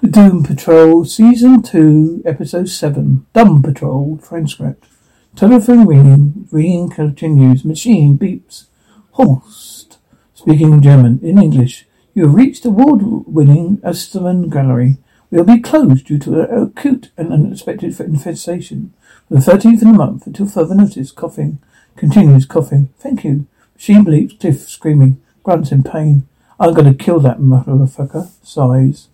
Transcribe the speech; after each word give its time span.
The 0.00 0.06
Doom 0.06 0.44
Patrol, 0.44 1.04
Season 1.04 1.60
2, 1.60 2.22
Episode 2.24 2.68
7. 2.68 3.26
Dumb 3.32 3.60
Patrol, 3.64 4.20
transcript. 4.22 4.86
Telephone 5.34 5.88
ringing, 5.88 6.46
ringing 6.52 6.88
continues. 6.88 7.64
Machine 7.64 8.16
beeps. 8.16 8.66
Host, 9.10 9.98
speaking 10.34 10.80
German, 10.80 11.18
in 11.20 11.42
English. 11.42 11.88
You 12.14 12.26
have 12.26 12.34
reached 12.34 12.64
award-winning 12.64 13.80
Osterman 13.82 14.50
Gallery. 14.50 14.98
We 15.32 15.38
will 15.38 15.44
be 15.44 15.60
closed 15.60 16.06
due 16.06 16.18
to 16.20 16.42
an 16.42 16.62
acute 16.62 17.10
and 17.16 17.32
unexpected 17.32 17.98
infestation. 17.98 18.94
From 19.26 19.40
the 19.40 19.50
13th 19.50 19.72
of 19.72 19.80
the 19.80 19.86
month 19.86 20.28
until 20.28 20.46
further 20.46 20.76
notice, 20.76 21.10
coughing. 21.10 21.58
Continues 21.96 22.46
coughing. 22.46 22.90
Thank 23.00 23.24
you. 23.24 23.48
Machine 23.74 24.04
bleeps, 24.04 24.38
Cliff 24.38 24.68
screaming. 24.68 25.20
Grunts 25.42 25.72
in 25.72 25.82
pain. 25.82 26.28
I'm 26.60 26.72
gonna 26.72 26.94
kill 26.94 27.18
that 27.18 27.38
motherfucker. 27.38 28.30
Sighs. 28.44 29.08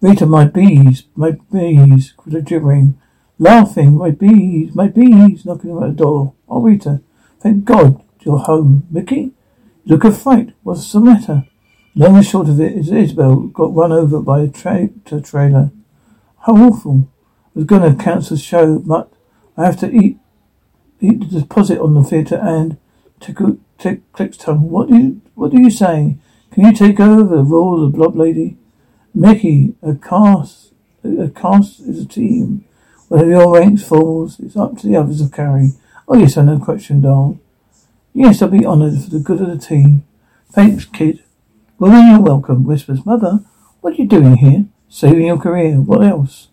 Rita, 0.00 0.26
my 0.26 0.44
bees, 0.44 1.04
my 1.16 1.32
bees, 1.52 2.14
gibbering. 2.44 3.00
Laughing, 3.38 3.96
my 3.96 4.10
bees, 4.10 4.74
my 4.74 4.86
bees, 4.86 5.44
knocking 5.44 5.76
at 5.76 5.80
the 5.80 5.94
door. 5.94 6.34
Oh, 6.48 6.60
Rita, 6.60 7.00
thank 7.40 7.64
God 7.64 8.02
you're 8.20 8.38
home. 8.38 8.86
Mickey? 8.90 9.32
Look 9.84 10.04
a 10.04 10.12
fright. 10.12 10.54
What's 10.62 10.92
the 10.92 11.00
matter? 11.00 11.46
Long 11.96 12.16
and 12.16 12.24
short 12.24 12.48
of 12.48 12.60
it 12.60 12.72
is 12.72 12.92
Isabel 12.92 13.40
got 13.48 13.74
run 13.74 13.90
over 13.90 14.20
by 14.20 14.42
a 14.42 14.48
tractor 14.48 15.20
trailer. 15.20 15.72
How 16.46 16.54
awful. 16.56 17.08
I 17.56 17.60
was 17.60 17.64
going 17.64 17.96
to 17.96 18.02
cancel 18.04 18.36
the 18.36 18.42
show, 18.42 18.78
but 18.78 19.12
I 19.56 19.64
have 19.64 19.80
to 19.80 19.90
eat 19.90 20.18
eat 21.00 21.20
the 21.20 21.40
deposit 21.40 21.80
on 21.80 21.94
the 21.94 22.04
theatre 22.04 22.36
and 22.36 22.76
tickle 23.18 23.58
tick 23.78 24.12
clicks 24.12 24.36
tongue. 24.36 24.70
What 24.70 24.88
do 24.88 24.96
you 24.96 25.22
what 25.34 25.50
do 25.50 25.60
you 25.60 25.70
say? 25.70 26.18
Can 26.52 26.66
you 26.66 26.72
take 26.72 27.00
over 27.00 27.36
the 27.36 27.42
role 27.42 27.84
of 27.84 27.92
the 27.92 27.98
blob 27.98 28.16
lady? 28.16 28.58
Mickey, 29.14 29.74
a 29.82 29.94
cast 29.94 30.68
a 31.04 31.28
cast 31.28 31.80
is 31.80 32.04
a 32.04 32.06
team. 32.06 32.64
Whether 33.08 33.30
your 33.30 33.54
ranks 33.54 33.86
falls, 33.86 34.38
it's 34.40 34.56
up 34.56 34.76
to 34.78 34.86
the 34.86 34.96
others 34.96 35.22
to 35.22 35.34
carry. 35.34 35.72
Oh 36.06 36.16
yes, 36.16 36.36
I 36.36 36.42
know 36.42 36.58
question, 36.58 37.00
doll. 37.00 37.38
Yes, 38.12 38.42
I'll 38.42 38.48
be 38.48 38.66
honoured 38.66 39.02
for 39.02 39.10
the 39.10 39.18
good 39.18 39.40
of 39.40 39.48
the 39.48 39.58
team. 39.58 40.04
Thanks, 40.50 40.84
kid. 40.84 41.22
Well, 41.78 41.92
then 41.92 42.10
you're 42.10 42.20
welcome, 42.20 42.64
whispers 42.64 43.06
Mother. 43.06 43.40
What 43.80 43.94
are 43.94 43.96
you 43.96 44.06
doing 44.06 44.36
here? 44.36 44.64
Saving 44.88 45.26
your 45.26 45.38
career. 45.38 45.80
What 45.80 46.04
else? 46.04 46.48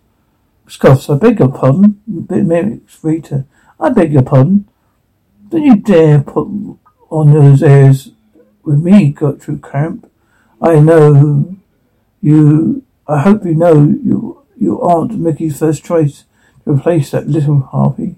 Scoffs, 0.68 1.12
I 1.12 1.18
beg 1.18 1.38
your 1.38 1.50
pardon. 1.50 2.00
Mimics 2.06 3.02
Rita. 3.02 3.44
I 3.80 3.90
beg 3.90 4.12
your 4.12 4.22
pardon. 4.22 4.68
Don't 5.48 5.62
you 5.62 5.76
dare 5.76 6.20
put 6.20 6.48
on 7.10 7.32
those 7.32 7.62
airs 7.62 8.12
with 8.62 8.82
me, 8.82 9.10
Gertrude 9.10 9.62
Cramp. 9.62 10.10
I 10.60 10.80
know 10.80 11.55
you, 12.20 12.84
I 13.06 13.20
hope 13.20 13.44
you 13.44 13.54
know 13.54 13.74
you, 13.74 14.42
you 14.56 14.80
aren't 14.80 15.18
Mickey's 15.18 15.58
first 15.58 15.84
choice 15.84 16.24
to 16.64 16.72
replace 16.72 17.10
that 17.10 17.28
little 17.28 17.60
harpy. 17.60 18.16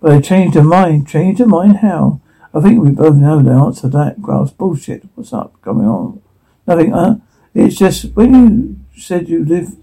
But 0.00 0.12
I 0.12 0.20
changed 0.20 0.56
her 0.56 0.64
mind. 0.64 1.08
Changed 1.08 1.38
her 1.40 1.46
mind 1.46 1.78
how? 1.78 2.20
I 2.54 2.60
think 2.60 2.82
we 2.82 2.90
both 2.90 3.16
know 3.16 3.42
the 3.42 3.50
answer 3.50 3.82
to 3.82 3.88
that. 3.88 4.20
Grass 4.20 4.50
bullshit. 4.50 5.04
What's 5.14 5.32
up? 5.32 5.60
Going 5.62 5.86
on? 5.86 6.20
Nothing, 6.66 6.92
huh? 6.92 7.16
It's 7.54 7.76
just 7.76 8.12
when 8.14 8.34
you 8.34 9.00
said 9.00 9.28
you 9.28 9.44
live, 9.44 9.76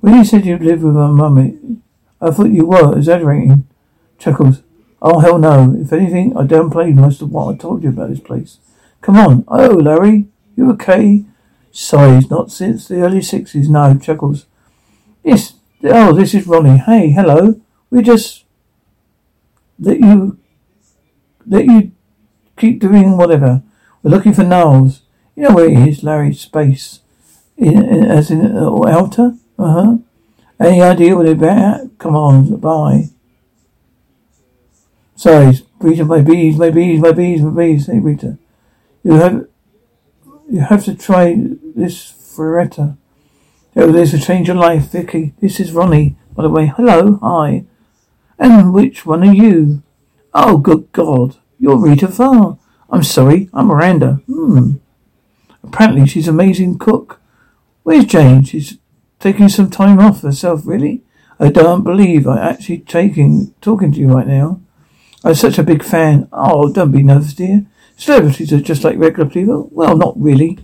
when 0.00 0.14
you 0.14 0.24
said 0.24 0.44
you 0.44 0.58
live 0.58 0.82
with 0.82 0.94
my 0.94 1.08
mummy, 1.08 1.58
I 2.20 2.30
thought 2.30 2.50
you 2.50 2.66
were 2.66 2.96
exaggerating. 2.96 3.66
Chuckles. 4.18 4.62
Oh 5.02 5.20
hell 5.20 5.38
no. 5.38 5.74
If 5.78 5.92
anything, 5.92 6.36
I 6.36 6.42
downplayed 6.42 6.94
most 6.94 7.22
of 7.22 7.30
what 7.30 7.54
I 7.54 7.58
told 7.58 7.82
you 7.82 7.88
about 7.88 8.10
this 8.10 8.20
place. 8.20 8.58
Come 9.00 9.16
on. 9.16 9.44
Oh, 9.48 9.68
Larry. 9.68 10.26
You 10.56 10.70
okay? 10.72 11.24
Sighs. 11.70 12.30
Not 12.30 12.50
since 12.50 12.88
the 12.88 13.00
early 13.02 13.22
sixties. 13.22 13.68
No. 13.68 13.96
Chuckles. 13.96 14.46
Yes. 15.22 15.54
Oh, 15.84 16.12
this 16.12 16.34
is 16.34 16.46
Ronnie. 16.46 16.78
Hey, 16.78 17.10
hello. 17.10 17.60
We 17.90 18.02
just 18.02 18.44
let 19.78 19.98
you 20.00 20.38
let 21.46 21.64
you 21.64 21.92
keep 22.56 22.80
doing 22.80 23.16
whatever. 23.16 23.62
We're 24.02 24.10
looking 24.10 24.34
for 24.34 24.44
Niles. 24.44 25.02
You 25.34 25.44
know 25.44 25.54
where 25.54 25.68
it 25.68 25.88
is, 25.88 26.02
Larry? 26.02 26.34
Space. 26.34 27.00
In, 27.56 27.84
in, 27.84 28.04
as 28.04 28.30
in 28.30 28.56
uh, 28.56 28.86
outer? 28.88 29.36
Uh 29.58 29.72
huh. 29.72 29.96
Any 30.58 30.82
idea 30.82 31.16
what 31.16 31.38
they're 31.38 31.50
at? 31.50 31.98
Come 31.98 32.16
on, 32.16 32.56
bye. 32.56 33.10
Sighs. 35.16 35.62
Rita, 35.78 36.04
my 36.04 36.20
bees, 36.20 36.56
my 36.56 36.70
bees, 36.70 37.00
my 37.00 37.12
bees, 37.12 37.40
my 37.42 37.50
bees. 37.50 37.86
Hey, 37.86 37.98
Rita. 37.98 38.38
You 39.02 39.12
have, 39.12 39.48
you 40.50 40.60
have 40.60 40.84
to 40.84 40.94
try 40.94 41.36
this 41.76 42.10
frittata. 42.10 42.96
Oh, 43.76 43.92
this 43.92 44.12
will 44.12 44.20
change 44.20 44.48
your 44.48 44.56
life, 44.56 44.90
Vicky. 44.90 45.32
This 45.40 45.60
is 45.60 45.72
Ronnie, 45.72 46.16
by 46.34 46.42
the 46.42 46.48
way. 46.48 46.66
Hello, 46.66 47.18
hi. 47.22 47.64
And 48.36 48.74
which 48.74 49.06
one 49.06 49.22
are 49.22 49.32
you? 49.32 49.82
Oh, 50.34 50.58
good 50.58 50.90
God. 50.90 51.36
You're 51.58 51.76
Rita 51.76 52.08
Farr. 52.08 52.58
I'm 52.90 53.04
sorry, 53.04 53.48
I'm 53.54 53.66
Miranda. 53.66 54.22
Hmm. 54.26 54.72
Apparently 55.62 56.06
she's 56.06 56.26
an 56.26 56.34
amazing 56.34 56.78
cook. 56.78 57.20
Where's 57.84 58.04
Jane? 58.04 58.42
She's 58.42 58.78
taking 59.20 59.48
some 59.48 59.70
time 59.70 60.00
off 60.00 60.22
herself, 60.22 60.62
really? 60.64 61.04
I 61.38 61.50
don't 61.50 61.84
believe 61.84 62.26
I'm 62.26 62.38
actually 62.38 62.78
taking, 62.78 63.54
talking 63.60 63.92
to 63.92 63.98
you 64.00 64.08
right 64.08 64.26
now. 64.26 64.60
I'm 65.22 65.34
such 65.34 65.58
a 65.58 65.62
big 65.62 65.84
fan. 65.84 66.28
Oh, 66.32 66.72
don't 66.72 66.90
be 66.90 67.04
nervous, 67.04 67.34
dear. 67.34 67.66
Celebrities 68.00 68.50
are 68.50 68.62
just 68.62 68.82
like 68.82 68.96
regular 68.96 69.28
people. 69.28 69.68
Well, 69.72 69.94
not 69.94 70.18
really. 70.18 70.58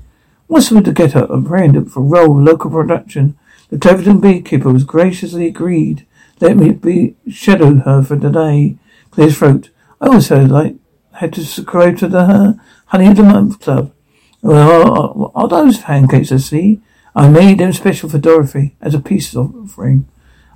What's 0.47 0.71
with 0.71 0.87
to 0.87 0.93
get 0.93 1.15
up 1.15 1.29
a 1.29 1.37
brand 1.37 1.93
for 1.93 2.01
role 2.01 2.43
local 2.43 2.71
production? 2.71 3.39
The 3.69 3.79
Cleverton 3.79 4.21
beekeeper 4.21 4.73
was 4.73 4.85
graciously 4.85 5.47
agreed. 5.47 6.07
Let 6.41 6.57
me 6.57 6.71
be 6.71 7.15
shadow 7.31 7.75
her 7.75 8.03
for 8.03 8.17
the 8.17 8.31
day. 8.31 8.79
Clear 9.11 9.31
throat. 9.31 9.69
I 10.01 10.07
also 10.07 10.47
like 10.47 10.77
had 11.13 11.35
to 11.35 11.45
subscribe 11.45 11.99
to 11.99 12.09
the 12.09 12.19
uh, 12.21 12.53
Honey 12.87 13.09
of 13.09 13.17
the 13.17 13.23
Month 13.23 13.61
Club. 13.61 13.93
Well, 14.41 14.71
uh, 14.91 15.27
uh, 15.27 15.31
are 15.35 15.49
those 15.49 15.77
pancakes 15.77 16.33
I 16.33 16.39
see? 16.39 16.81
I 17.15 17.29
made 17.29 17.59
them 17.59 17.75
special 17.75 18.09
for 18.09 18.19
Dorothy 18.19 18.77
as 18.81 18.95
a 18.95 18.99
peace 18.99 19.37
offering. 19.37 20.09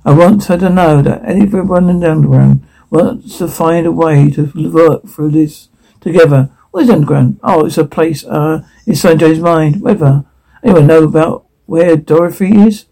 I 0.03 0.13
want 0.13 0.45
her 0.45 0.57
to 0.57 0.69
know 0.69 1.03
that 1.03 1.25
everyone 1.25 1.91
in 1.91 1.99
the 1.99 2.11
underground 2.11 2.67
wants 2.89 3.37
to 3.37 3.47
find 3.47 3.85
a 3.85 3.91
way 3.91 4.31
to 4.31 4.51
work 4.71 5.07
through 5.07 5.29
this 5.29 5.69
together. 5.99 6.49
What 6.71 6.83
is 6.83 6.89
underground? 6.89 7.39
Oh, 7.43 7.65
it's 7.65 7.77
a 7.77 7.85
place 7.85 8.23
uh, 8.23 8.63
inside 8.85 9.19
Joe's 9.19 9.39
mind. 9.39 9.81
Whether 9.81 10.23
anyone 10.63 10.87
know 10.87 11.03
about 11.03 11.45
where 11.65 11.97
Dorothy 11.97 12.55
is? 12.57 12.85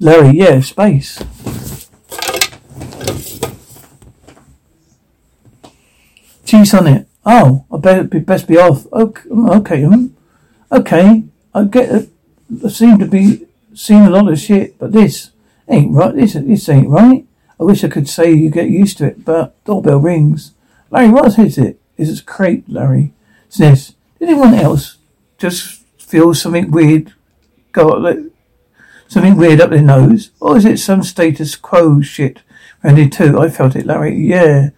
Larry, 0.00 0.38
yeah, 0.38 0.60
space. 0.60 1.22
Cheese 6.44 6.74
on 6.74 6.86
it. 6.86 7.06
Oh, 7.24 7.66
I 7.70 7.76
better 7.76 8.04
be 8.04 8.18
best 8.18 8.48
be 8.48 8.56
off. 8.56 8.90
Okay, 8.92 9.28
okay, 9.30 9.84
um, 9.84 10.16
okay. 10.72 11.24
I 11.54 11.64
get 11.64 11.90
it. 11.90 12.08
I 12.64 12.68
seem 12.68 12.98
to 12.98 13.06
be 13.06 13.46
seeing 13.74 14.06
a 14.06 14.10
lot 14.10 14.32
of 14.32 14.38
shit, 14.38 14.78
but 14.78 14.92
this 14.92 15.30
ain't 15.68 15.92
right. 15.92 16.14
This 16.14 16.32
this 16.32 16.68
ain't 16.70 16.88
right. 16.88 17.26
I 17.60 17.64
wish 17.64 17.84
I 17.84 17.88
could 17.88 18.08
say 18.08 18.32
you 18.32 18.50
get 18.50 18.70
used 18.70 18.98
to 18.98 19.06
it, 19.08 19.24
but 19.24 19.62
doorbell 19.64 19.98
rings. 19.98 20.52
Larry, 20.90 21.10
what 21.10 21.38
is 21.38 21.58
it? 21.58 21.78
Is 22.08 22.20
it 22.20 22.26
crate, 22.26 22.68
Larry? 22.68 23.12
Sniffs. 23.48 23.94
Did 24.18 24.28
anyone 24.28 24.54
else 24.54 24.98
just 25.38 25.84
feel 25.98 26.34
something 26.34 26.70
weird 26.70 27.12
go 27.72 27.90
up 27.90 28.02
there? 28.02 28.24
something 29.12 29.36
weird 29.36 29.60
up 29.60 29.70
their 29.70 29.82
nose? 29.82 30.30
Or 30.40 30.56
is 30.56 30.64
it 30.64 30.78
some 30.78 31.02
status 31.02 31.54
quo 31.54 32.00
shit? 32.00 32.40
Randy 32.82 33.08
too. 33.08 33.38
I 33.38 33.48
felt 33.48 33.76
it, 33.76 33.86
Larry. 33.86 34.16
Yeah. 34.16 34.70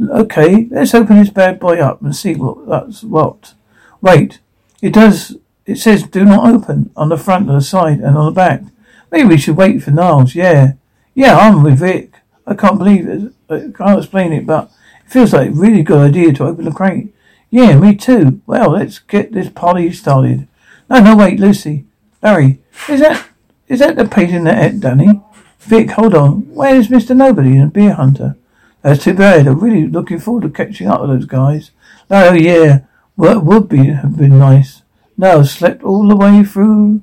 Okay, 0.00 0.68
let's 0.70 0.94
open 0.94 1.18
this 1.18 1.30
bad 1.30 1.60
boy 1.60 1.78
up 1.78 2.00
and 2.00 2.14
see 2.16 2.34
what 2.34 2.66
that's 2.66 3.02
what. 3.02 3.54
Wait, 4.00 4.40
it 4.80 4.94
does. 4.94 5.36
It 5.66 5.76
says 5.76 6.04
do 6.04 6.24
not 6.24 6.48
open 6.48 6.90
on 6.96 7.10
the 7.10 7.18
front, 7.18 7.48
and 7.48 7.58
the 7.58 7.60
side, 7.60 8.00
and 8.00 8.16
on 8.16 8.26
the 8.26 8.30
back. 8.30 8.62
Maybe 9.10 9.28
we 9.28 9.38
should 9.38 9.56
wait 9.56 9.82
for 9.82 9.90
Niles. 9.90 10.34
Yeah, 10.34 10.74
yeah, 11.14 11.36
I'm 11.36 11.62
with 11.62 11.80
Vic. 11.80 12.14
I 12.46 12.54
can't 12.54 12.78
believe 12.78 13.06
it. 13.06 13.32
I 13.50 13.70
can't 13.76 13.98
explain 13.98 14.32
it, 14.32 14.46
but 14.46 14.70
feels 15.10 15.32
like 15.32 15.48
a 15.48 15.52
really 15.52 15.82
good 15.82 15.98
idea 15.98 16.32
to 16.32 16.44
open 16.44 16.64
the 16.64 16.70
crate. 16.70 17.12
Yeah, 17.50 17.76
me 17.76 17.96
too. 17.96 18.40
Well, 18.46 18.70
let's 18.70 19.00
get 19.00 19.32
this 19.32 19.48
party 19.48 19.92
started. 19.92 20.46
No, 20.88 21.00
no, 21.00 21.16
wait, 21.16 21.40
Lucy, 21.40 21.84
Larry, 22.22 22.60
is 22.88 23.00
that 23.00 23.26
is 23.66 23.80
that 23.80 23.96
the 23.96 24.06
painting 24.06 24.44
that 24.44 24.80
Danny? 24.80 25.20
Vic, 25.58 25.90
hold 25.90 26.14
on. 26.14 26.42
Where's 26.54 26.90
Mister 26.90 27.14
Nobody 27.14 27.56
and 27.56 27.72
Beard 27.72 27.94
Hunter? 27.94 28.36
That's 28.82 29.04
too 29.04 29.14
bad. 29.14 29.46
I'm 29.46 29.60
really 29.60 29.86
looking 29.86 30.20
forward 30.20 30.42
to 30.44 30.50
catching 30.50 30.86
up 30.86 31.00
with 31.00 31.10
those 31.10 31.26
guys. 31.26 31.72
Oh 32.10 32.32
yeah, 32.32 32.80
well, 33.16 33.40
would 33.40 33.68
be 33.68 33.86
have 33.86 34.16
been 34.16 34.38
nice. 34.38 34.82
No, 35.18 35.42
slept 35.42 35.82
all 35.82 36.08
the 36.08 36.16
way 36.16 36.44
through 36.44 37.02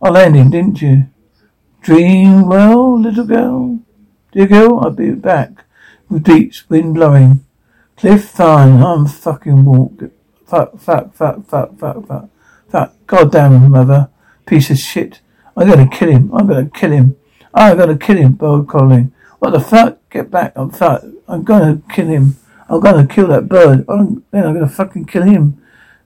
our 0.00 0.10
landing, 0.10 0.50
didn't 0.50 0.80
you? 0.82 1.06
Dream 1.82 2.48
well, 2.48 2.98
little 2.98 3.26
girl. 3.26 3.78
Dear 4.32 4.46
girl, 4.46 4.80
I'll 4.80 4.90
be 4.90 5.10
back 5.12 5.64
with 6.12 6.24
beats, 6.24 6.68
wind 6.68 6.94
blowing. 6.94 7.44
Cliff 7.96 8.28
fine, 8.28 8.82
I'm 8.82 9.06
fucking 9.06 9.64
walk. 9.64 10.02
Fuck, 10.46 10.78
fuck, 10.78 11.14
fuck, 11.14 11.46
fuck, 11.46 11.78
fuck, 11.78 12.06
fuck, 12.06 12.28
fuck. 12.68 12.94
Goddamn 13.06 13.70
mother, 13.70 14.10
piece 14.44 14.70
of 14.70 14.78
shit. 14.78 15.20
I'm 15.56 15.68
gonna 15.68 15.88
kill 15.88 16.10
him. 16.10 16.30
I'm 16.34 16.46
gonna 16.46 16.68
kill 16.68 16.90
him. 16.90 17.16
I'm 17.54 17.76
gonna 17.76 17.96
kill 17.96 18.16
him, 18.16 18.32
Bo 18.32 18.62
Colin. 18.64 19.12
What 19.38 19.50
the 19.50 19.60
fuck? 19.60 19.98
Get 20.10 20.30
back. 20.30 20.52
I'm 20.56 20.70
fuck. 20.70 21.02
I'm 21.26 21.42
gonna 21.42 21.82
kill 21.90 22.06
him. 22.06 22.36
I'm 22.68 22.80
gonna 22.80 23.06
kill 23.06 23.28
that 23.28 23.48
bird. 23.48 23.84
I'm, 23.88 24.24
then 24.30 24.46
I'm 24.46 24.54
gonna 24.54 24.68
fucking 24.68 25.06
kill 25.06 25.22
him. 25.22 25.62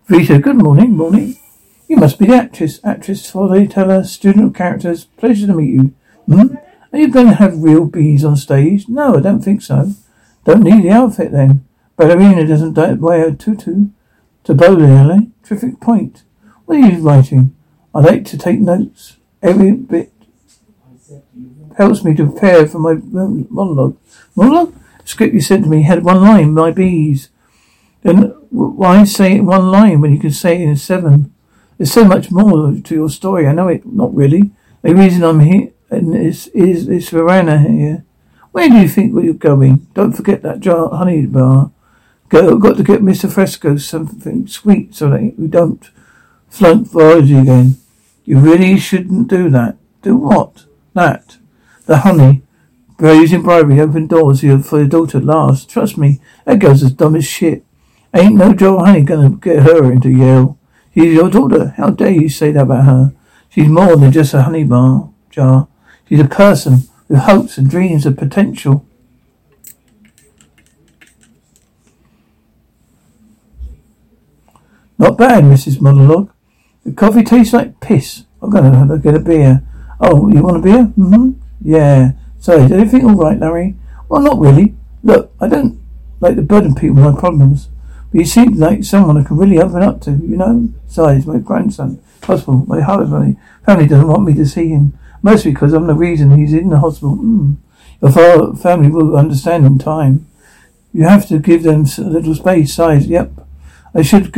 Vita, 0.06 0.38
good 0.38 0.56
morning, 0.56 0.97
morning. 0.97 1.37
You 1.88 1.97
must 1.97 2.19
be 2.19 2.26
the 2.26 2.35
actress. 2.35 2.81
Actress, 2.85 3.25
storyteller, 3.25 4.05
student 4.05 4.47
of 4.47 4.55
characters. 4.55 5.05
Pleasure 5.05 5.47
to 5.49 5.55
meet 5.55 5.75
you. 5.75 5.94
Hmm? 6.26 6.55
Are 6.93 6.99
you 6.99 7.09
going 7.09 7.27
to 7.27 7.35
have 7.35 7.62
real 7.62 7.87
bees 7.87 8.25
on 8.25 8.37
stage? 8.37 8.88
No, 8.88 9.17
I 9.17 9.21
don't 9.21 9.43
think 9.43 9.62
so. 9.62 9.93
Don't 10.44 10.62
need 10.62 10.85
the 10.85 10.91
outfit 10.91 11.33
then. 11.33 11.67
Ballerina 11.97 12.47
doesn't 12.47 13.00
wear 13.00 13.29
a 13.29 13.33
tutu. 13.33 13.88
To 14.44 14.55
bowling 14.55 15.11
eh? 15.11 15.21
Terrific 15.43 15.81
point. 15.81 16.23
What 16.67 16.79
are 16.79 16.88
you 16.88 16.99
writing? 16.99 17.56
I 17.93 18.00
like 18.00 18.25
to 18.27 18.38
take 18.38 18.61
notes. 18.61 19.17
Every 19.43 19.73
bit 19.73 20.12
helps 21.77 22.05
me 22.05 22.15
to 22.15 22.31
prepare 22.31 22.67
for 22.67 22.79
my 22.79 22.94
monologue. 22.94 23.97
Monologue? 24.35 24.75
The 25.03 25.09
script 25.09 25.35
you 25.35 25.41
sent 25.41 25.65
to 25.65 25.71
me 25.71 25.83
had 25.83 26.05
one 26.05 26.21
line, 26.21 26.55
my 26.55 26.71
bees. 26.71 27.31
Then 28.03 28.35
why 28.50 29.03
say 29.05 29.37
it 29.37 29.41
one 29.41 29.71
line 29.71 30.00
when 30.00 30.12
you 30.12 30.21
can 30.21 30.31
say 30.31 30.62
it 30.62 30.69
in 30.69 30.77
seven? 30.77 31.35
There's 31.77 31.93
so 31.93 32.05
much 32.05 32.31
more 32.31 32.73
to 32.73 32.94
your 32.94 33.11
story. 33.11 33.47
I 33.47 33.53
know 33.53 33.69
it. 33.69 33.85
Not 33.85 34.15
really. 34.15 34.53
The 34.83 34.94
reason 34.94 35.25
I'm 35.25 35.41
here 35.41 35.73
is 35.91 36.49
is 36.49 36.88
is 36.88 37.09
Verena 37.11 37.59
here. 37.59 38.05
Where 38.53 38.69
do 38.69 38.79
you 38.79 38.88
think 38.88 39.15
you're 39.15 39.35
going? 39.35 39.87
Don't 39.94 40.12
forget 40.12 40.43
that 40.43 40.61
jar 40.61 40.88
honey 40.91 41.27
bar. 41.27 41.71
Go, 42.29 42.56
got 42.59 42.77
to 42.79 42.83
get 42.83 43.03
Mr. 43.03 43.31
Fresco 43.31 43.77
something 43.77 44.49
sweet 44.49 44.94
so 44.94 45.11
that 45.11 45.35
we 45.38 45.47
don't 45.47 45.91
flunk 46.49 46.91
biology 46.93 47.37
again. 47.37 47.77
You 48.25 48.38
really 48.38 48.79
shouldn't 48.79 49.29
do 49.29 49.49
that. 49.50 49.77
Do 50.03 50.17
what? 50.17 50.65
That. 50.94 51.37
The 51.85 51.99
honey. 51.99 52.43
Using 52.99 53.43
bribery, 53.43 53.79
open 53.79 54.06
doors 54.06 54.41
for 54.41 54.79
your 54.79 54.88
daughter 54.88 55.19
at 55.19 55.25
last. 55.25 55.69
Trust 55.69 55.99
me, 55.99 56.21
that 56.47 56.59
girl's 56.59 56.83
as 56.83 56.93
dumb 56.93 57.15
as 57.15 57.27
shit. 57.27 57.62
Ain't 58.15 58.37
no 58.37 58.55
Joe 58.55 58.79
Honey 58.79 59.03
gonna 59.03 59.31
get 59.31 59.62
her 59.65 59.93
into 59.93 60.09
Yale. 60.09 60.59
She's 60.94 61.12
your 61.12 61.29
daughter. 61.29 61.75
How 61.77 61.91
dare 61.91 62.11
you 62.11 62.31
say 62.31 62.53
that 62.53 62.62
about 62.62 62.87
her? 62.87 63.15
She's 63.50 63.69
more 63.69 63.97
than 63.97 64.12
just 64.12 64.33
a 64.33 64.43
honey 64.43 64.65
bar 64.65 65.11
jar. 65.31 65.69
She's 66.08 66.20
a 66.20 66.29
person 66.29 66.85
with 67.08 67.20
hopes 67.20 67.58
and 67.58 67.69
dreams 67.69 68.06
of 68.06 68.17
potential. 68.17 68.87
Not 74.99 75.19
bad, 75.19 75.44
Mrs. 75.44 75.81
Monologue. 75.81 76.32
The 76.85 76.93
coffee 76.93 77.23
tastes 77.23 77.53
like 77.53 77.81
piss. 77.81 78.25
I'm 78.41 78.50
gonna 78.50 78.99
get 78.99 79.14
a 79.14 79.20
beer. 79.20 79.62
Oh, 80.00 80.29
you 80.29 80.43
want 80.43 80.58
a 80.58 80.61
beer? 80.61 80.85
Mm-hmm. 80.97 81.32
Yeah. 81.61 82.12
Sorry, 82.38 82.62
is 82.62 82.73
everything 82.73 83.05
all 83.05 83.17
right, 83.17 83.38
Larry? 83.38 83.76
Well, 84.09 84.23
not 84.23 84.38
really. 84.38 84.75
Look, 85.02 85.32
I 85.41 85.49
don't 85.49 85.81
like 86.20 86.37
to 86.37 86.43
burden 86.43 86.75
people 86.75 86.97
with 86.97 87.14
my 87.14 87.20
problems. 87.20 87.69
But 88.11 88.20
you 88.20 88.25
seem 88.25 88.55
like 88.55 88.85
someone 88.85 89.19
I 89.19 89.25
can 89.25 89.37
really 89.37 89.59
open 89.59 89.82
up 89.82 90.00
to, 90.02 90.12
you 90.12 90.37
know? 90.37 90.69
Besides, 90.87 91.26
my 91.26 91.38
grandson, 91.38 92.00
hospital, 92.23 92.64
my 92.67 92.81
husband, 92.81 93.37
family 93.64 93.87
doesn't 93.87 94.09
want 94.09 94.25
me 94.25 94.35
to 94.35 94.47
see 94.47 94.69
him. 94.69 94.97
Mostly 95.26 95.50
because 95.50 95.73
I'm 95.73 95.88
the 95.88 95.94
reason 95.94 96.38
he's 96.38 96.52
in 96.52 96.69
the 96.69 96.78
hospital. 96.78 97.17
Mm. 97.17 97.56
Your 98.00 98.55
family 98.55 98.90
will 98.90 99.17
understand 99.17 99.67
in 99.67 99.76
time. 99.76 100.28
You 100.93 101.02
have 101.02 101.26
to 101.26 101.40
give 101.40 101.64
them 101.64 101.84
a 101.99 102.00
little 102.02 102.37
space, 102.37 102.73
size. 102.73 103.08
Yep. 103.08 103.32
I 103.93 104.02
should 104.02 104.31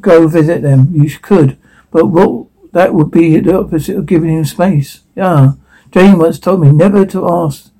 go 0.00 0.26
visit 0.28 0.62
them. 0.62 0.88
You 0.94 1.10
could. 1.18 1.58
But 1.90 2.06
what, 2.06 2.46
that 2.72 2.94
would 2.94 3.10
be 3.10 3.40
the 3.40 3.58
opposite 3.58 3.98
of 3.98 4.06
giving 4.06 4.30
him 4.30 4.46
space. 4.46 5.02
Yeah. 5.14 5.52
Jane 5.90 6.16
once 6.16 6.38
told 6.38 6.62
me 6.62 6.72
never 6.72 7.04
to 7.04 7.28
ask 7.28 7.70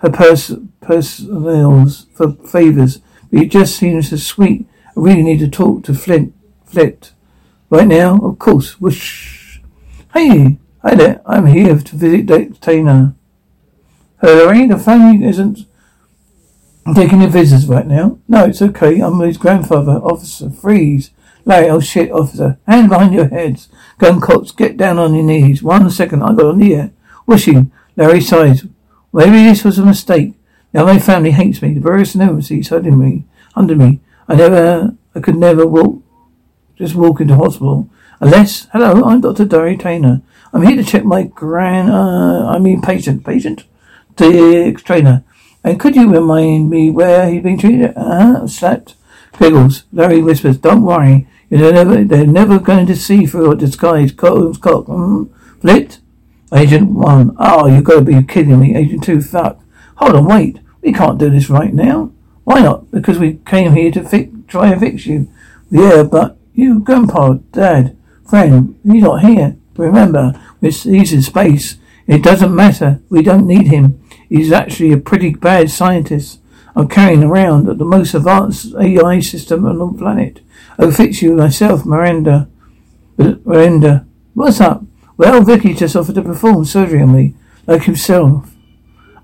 her 0.00 0.10
pers- 0.10 0.58
personnels 0.82 2.08
for 2.12 2.32
favours 2.32 3.00
but 3.30 3.38
he 3.40 3.46
just 3.46 3.76
seems 3.76 4.10
so 4.10 4.16
sweet. 4.16 4.66
I 4.88 4.92
really 4.96 5.22
need 5.22 5.38
to 5.38 5.48
talk 5.48 5.84
to 5.84 5.94
Flit. 5.94 6.30
Flit. 6.66 7.12
Right 7.70 7.88
now? 7.88 8.18
Of 8.18 8.38
course. 8.38 8.78
Whoosh. 8.78 9.60
Hey, 10.12 10.58
hi 10.84 10.94
there. 10.94 11.22
I'm 11.24 11.46
here 11.46 11.78
to 11.78 11.96
visit 11.96 12.60
Dana. 12.60 13.14
Hillary, 14.20 14.66
the 14.66 14.78
family 14.78 15.26
isn't 15.26 15.60
taking 16.94 17.20
the 17.20 17.28
visitors 17.28 17.66
right 17.66 17.86
now. 17.86 18.18
No, 18.28 18.44
it's 18.44 18.60
okay. 18.60 19.00
I'm 19.00 19.18
his 19.20 19.38
grandfather. 19.38 19.92
Officer, 19.92 20.50
freeze. 20.50 21.10
Larry, 21.46 21.70
oh 21.70 21.80
shit, 21.80 22.12
officer. 22.12 22.58
Hand 22.66 22.90
behind 22.90 23.14
your 23.14 23.28
heads. 23.28 23.68
Gun 23.98 24.20
cops, 24.20 24.52
get 24.52 24.76
down 24.76 24.98
on 24.98 25.14
your 25.14 25.24
knees. 25.24 25.62
One 25.62 25.88
second, 25.90 26.22
I 26.22 26.34
got 26.34 26.46
on 26.46 26.58
the 26.58 26.74
air. 26.74 26.92
Whooshing. 27.26 27.72
Larry 27.96 28.20
sighs. 28.20 28.66
Maybe 29.12 29.44
this 29.44 29.64
was 29.64 29.78
a 29.78 29.86
mistake. 29.86 30.34
Now 30.74 30.84
my 30.84 30.98
family 30.98 31.30
hates 31.30 31.62
me. 31.62 31.72
The 31.72 31.80
various 31.80 32.14
emergencies 32.14 32.68
hurting 32.68 32.98
me, 32.98 33.24
under 33.54 33.76
me. 33.76 34.00
I 34.28 34.34
never, 34.34 34.94
I 35.14 35.20
could 35.20 35.36
never 35.36 35.66
walk, 35.66 36.02
just 36.76 36.94
walk 36.94 37.20
into 37.20 37.36
hospital. 37.36 37.88
Unless, 38.20 38.68
hello, 38.72 39.04
I'm 39.04 39.20
Dr. 39.20 39.44
Dari 39.44 39.76
Trainor. 39.76 40.22
I'm 40.54 40.62
here 40.62 40.76
to 40.76 40.84
check 40.84 41.04
my 41.04 41.24
grand, 41.24 41.90
uh, 41.90 42.46
I 42.46 42.60
mean 42.60 42.80
patient, 42.80 43.24
patient? 43.26 43.64
The 44.16 44.72
trainer. 44.84 45.24
And 45.64 45.80
could 45.80 45.96
you 45.96 46.08
remind 46.08 46.70
me 46.70 46.90
where 46.90 47.28
he's 47.28 47.42
been 47.42 47.58
treated? 47.58 47.92
Uh-huh. 47.96 48.78
Giggles. 49.36 49.82
Larry 49.92 50.22
whispers, 50.22 50.58
don't 50.58 50.82
worry. 50.82 51.26
You're 51.50 51.72
never, 51.72 52.04
they're 52.04 52.24
never 52.24 52.60
going 52.60 52.86
to 52.86 52.94
see 52.94 53.26
through 53.26 53.46
your 53.46 53.54
disguise. 53.56 54.12
Cock's 54.12 54.58
cock. 54.58 54.86
Mm. 54.86 55.28
Flit? 55.60 55.98
Agent 56.54 56.88
1. 56.88 57.36
Oh, 57.36 57.66
you've 57.66 57.82
gotta 57.82 58.02
be 58.02 58.22
kidding 58.22 58.60
me. 58.60 58.76
Agent 58.76 59.02
2. 59.02 59.22
Fuck. 59.22 59.58
Hold 59.96 60.14
on, 60.14 60.24
wait. 60.26 60.60
We 60.82 60.92
can't 60.92 61.18
do 61.18 61.30
this 61.30 61.50
right 61.50 61.74
now. 61.74 62.12
Why 62.44 62.60
not? 62.60 62.92
Because 62.92 63.18
we 63.18 63.40
came 63.44 63.72
here 63.72 63.90
to 63.90 64.04
fi- 64.04 64.30
try 64.46 64.70
and 64.70 64.80
fix 64.80 65.04
you. 65.04 65.28
Yeah, 65.68 66.04
but 66.04 66.36
you, 66.54 66.78
grandpa, 66.78 67.34
dad, 67.50 67.96
friend, 68.24 68.78
he's 68.84 69.02
not 69.02 69.22
here. 69.22 69.56
But 69.74 69.84
remember, 69.84 70.40
he's 70.60 71.12
in 71.12 71.22
space. 71.22 71.76
It 72.06 72.22
doesn't 72.22 72.54
matter. 72.54 73.00
We 73.08 73.22
don't 73.22 73.46
need 73.46 73.68
him. 73.68 74.02
He's 74.28 74.52
actually 74.52 74.92
a 74.92 74.98
pretty 74.98 75.34
bad 75.34 75.70
scientist. 75.70 76.40
I'm 76.76 76.88
carrying 76.88 77.22
around 77.22 77.66
the 77.66 77.84
most 77.84 78.14
advanced 78.14 78.74
AI 78.74 79.20
system 79.20 79.64
on 79.66 79.78
the 79.78 79.98
planet. 79.98 80.40
I'll 80.78 80.90
fix 80.90 81.22
you 81.22 81.34
myself, 81.34 81.84
Miranda. 81.86 82.48
Uh, 83.18 83.34
Miranda. 83.44 84.06
What's 84.34 84.60
up? 84.60 84.82
Well, 85.16 85.42
Vicky 85.42 85.74
just 85.74 85.94
offered 85.94 86.16
to 86.16 86.22
perform 86.22 86.64
surgery 86.64 87.02
on 87.02 87.14
me, 87.14 87.34
like 87.66 87.84
himself. 87.84 88.50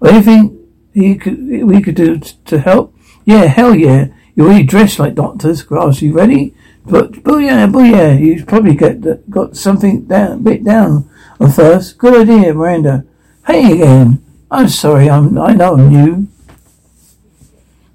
Anything 0.05 0.69
he 0.95 1.17
could, 1.17 1.39
we 1.65 1.83
could 1.83 1.97
do 1.97 2.21
to 2.21 2.61
help? 2.61 2.95
Yeah, 3.25 3.47
hell 3.47 3.75
yeah. 3.75 4.09
You're 4.35 4.47
already 4.47 4.65
dressed 4.65 5.01
like 5.01 5.17
doctors. 5.17 5.63
Grass, 5.63 6.01
you 6.01 6.13
ready? 6.13 6.55
But 6.91 7.07
oh 7.07 7.21
booyah, 7.21 7.71
booyah. 7.71 8.15
Oh 8.15 8.19
you 8.19 8.45
probably 8.45 8.75
get 8.75 9.31
got 9.31 9.57
something 9.57 10.07
down, 10.07 10.43
bit 10.43 10.65
down 10.65 11.09
on 11.39 11.51
first. 11.51 11.99
Good 11.99 12.29
idea, 12.29 12.55
Miranda. 12.55 13.05
Hey 13.47 13.73
again. 13.73 14.25
I'm 14.51 14.69
sorry. 14.69 15.09
I'm. 15.09 15.39
I 15.39 15.55
know 15.55 15.75
I'm 15.75 15.89
new. 15.89 16.29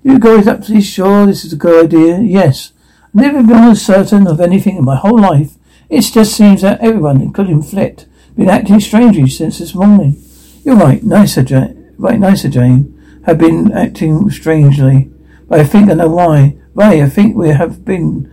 You 0.03 0.19
guys 0.19 0.47
absolutely 0.47 0.83
sure 0.83 1.25
this 1.25 1.43
is 1.43 1.53
a 1.53 1.57
good 1.57 1.85
idea? 1.85 2.19
Yes. 2.19 2.71
I've 3.03 3.15
never 3.15 3.43
been 3.43 3.75
certain 3.75 4.27
of 4.27 4.39
anything 4.39 4.77
in 4.77 4.85
my 4.85 4.95
whole 4.95 5.19
life. 5.19 5.55
It 5.89 6.01
just 6.01 6.35
seems 6.35 6.61
that 6.61 6.79
everyone, 6.81 7.21
including 7.21 7.63
Flit, 7.63 8.05
been 8.35 8.49
acting 8.49 8.79
strangely 8.79 9.27
since 9.29 9.59
this 9.59 9.73
morning. 9.73 10.21
You're 10.63 10.75
right. 10.75 11.03
Nicer, 11.03 11.43
Jane 11.43 11.85
right 11.97 12.19
nicer, 12.19 12.49
Jane, 12.49 12.91
have 13.25 13.37
been 13.37 13.71
acting 13.71 14.29
strangely. 14.29 15.09
But 15.47 15.59
I 15.59 15.63
think 15.63 15.89
I 15.89 15.93
know 15.93 16.09
why. 16.09 16.57
Ray, 16.73 17.01
I 17.01 17.09
think 17.09 17.35
we 17.35 17.49
have 17.49 17.85
been, 17.85 18.31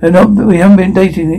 we 0.00 0.58
haven't 0.58 0.76
been 0.76 0.92
dating 0.92 1.32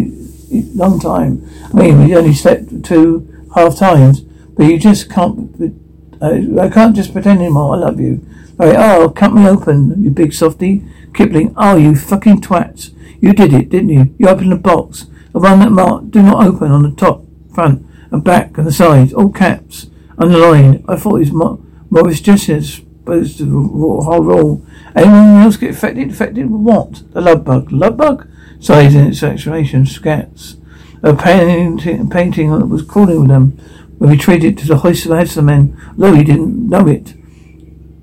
a 0.51 0.77
long 0.77 0.99
time. 0.99 1.49
I 1.73 1.77
mean, 1.77 2.05
we 2.05 2.15
only 2.15 2.33
slept 2.33 2.83
two 2.83 3.47
half 3.55 3.77
times, 3.77 4.21
but 4.21 4.65
you 4.65 4.77
just 4.77 5.09
can't, 5.09 5.73
uh, 6.21 6.61
I 6.61 6.69
can't 6.69 6.95
just 6.95 7.13
pretend 7.13 7.39
anymore. 7.39 7.75
I 7.75 7.79
love 7.79 7.99
you. 7.99 8.25
Right, 8.57 8.75
oh, 8.77 9.09
cut 9.09 9.33
me 9.33 9.47
open, 9.47 10.03
you 10.03 10.11
big 10.11 10.33
softy. 10.33 10.83
Kipling, 11.13 11.53
oh, 11.55 11.77
you 11.77 11.95
fucking 11.95 12.41
twats. 12.41 12.91
You 13.21 13.33
did 13.33 13.53
it, 13.53 13.69
didn't 13.69 13.89
you? 13.89 14.13
You 14.17 14.27
opened 14.27 14.51
the 14.51 14.57
box. 14.57 15.05
The 15.31 15.39
one 15.39 15.59
that 15.59 15.71
marked 15.71 16.11
do 16.11 16.21
not 16.21 16.45
open 16.45 16.71
on 16.71 16.83
the 16.83 16.91
top, 16.91 17.23
front, 17.53 17.85
and 18.11 18.23
back, 18.23 18.57
and 18.57 18.67
the 18.67 18.71
sides, 18.71 19.13
all 19.13 19.31
caps 19.31 19.87
underlined. 20.17 20.83
I 20.87 20.97
thought 20.97 21.21
it 21.21 21.31
was 21.31 21.59
Morris 21.89 22.21
Jessens 22.21 22.81
supposed 23.09 23.37
to 23.39 23.67
whole 24.01 24.23
role. 24.23 24.65
Anyone 24.95 25.41
else 25.41 25.57
get 25.57 25.71
affected? 25.71 26.11
Affected 26.11 26.49
with 26.49 26.61
what? 26.61 27.03
The 27.13 27.21
love 27.21 27.43
bug. 27.43 27.71
Love 27.71 27.97
bug? 27.97 28.27
Size 28.59 28.95
in 28.95 29.07
its 29.07 29.23
explanation, 29.23 29.85
scats. 29.85 30.55
A 31.01 31.15
painting, 31.15 32.09
painting 32.09 32.69
was 32.69 32.83
crawling 32.83 33.21
with 33.21 33.29
them 33.29 33.51
when 33.97 34.09
we 34.09 34.17
traded 34.17 34.57
to 34.57 34.67
the 34.67 34.77
hoist 34.77 35.05
of 35.05 35.33
the 35.33 35.41
men, 35.41 35.79
though 35.97 36.13
he 36.13 36.23
didn't 36.23 36.67
know 36.69 36.87
it. 36.87 37.13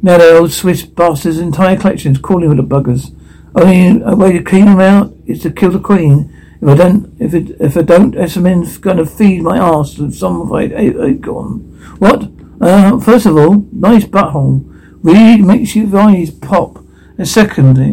Now 0.02 0.18
the 0.18 0.38
old 0.38 0.52
Swiss 0.52 0.82
bastard's 0.82 1.38
entire 1.38 1.76
collection 1.76 2.12
is 2.12 2.18
crawling 2.18 2.48
with 2.48 2.58
the 2.58 2.62
buggers. 2.62 3.14
Only 3.54 4.02
a 4.02 4.14
way 4.14 4.32
to 4.32 4.42
clean 4.42 4.66
them 4.66 4.80
out 4.80 5.12
is 5.26 5.42
to 5.42 5.50
kill 5.50 5.70
the 5.70 5.78
queen. 5.78 6.32
If 6.60 6.68
I 6.68 6.74
don't, 6.74 7.20
if 7.20 7.34
it, 7.34 7.56
if 7.60 7.76
I 7.76 7.82
don't, 7.82 8.14
SMN's 8.14 8.78
gonna 8.78 9.04
feed 9.04 9.42
my 9.42 9.58
arse 9.58 9.98
with 9.98 10.14
some. 10.14 10.48
Hey, 10.50 11.14
gone. 11.14 11.60
What? 11.98 12.30
Uh, 12.60 12.98
first 12.98 13.26
of 13.26 13.36
all, 13.36 13.66
nice 13.72 14.04
butthole. 14.04 14.64
Really 15.02 15.42
makes 15.42 15.76
your 15.76 15.94
eyes 15.98 16.30
pop. 16.30 16.78
And 17.18 17.28
secondly, 17.28 17.92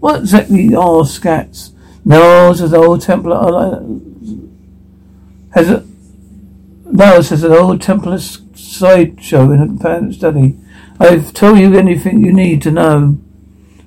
what 0.00 0.20
exactly 0.20 0.74
are 0.74 1.02
scats? 1.02 1.73
No, 2.04 2.52
says 2.52 2.72
the 2.72 2.78
old 2.78 3.00
Templar. 3.00 3.36
Uh, 3.36 3.82
has 5.54 5.70
a 5.70 5.86
no, 6.86 7.20
an 7.20 7.52
old 7.52 7.80
Templar 7.80 8.18
sideshow 8.18 9.50
in 9.50 9.60
a 9.60 9.82
parent 9.82 10.14
study. 10.14 10.58
I've 11.00 11.32
told 11.32 11.58
you 11.58 11.76
anything 11.76 12.24
you 12.24 12.32
need 12.32 12.62
to 12.62 12.70
know. 12.70 13.18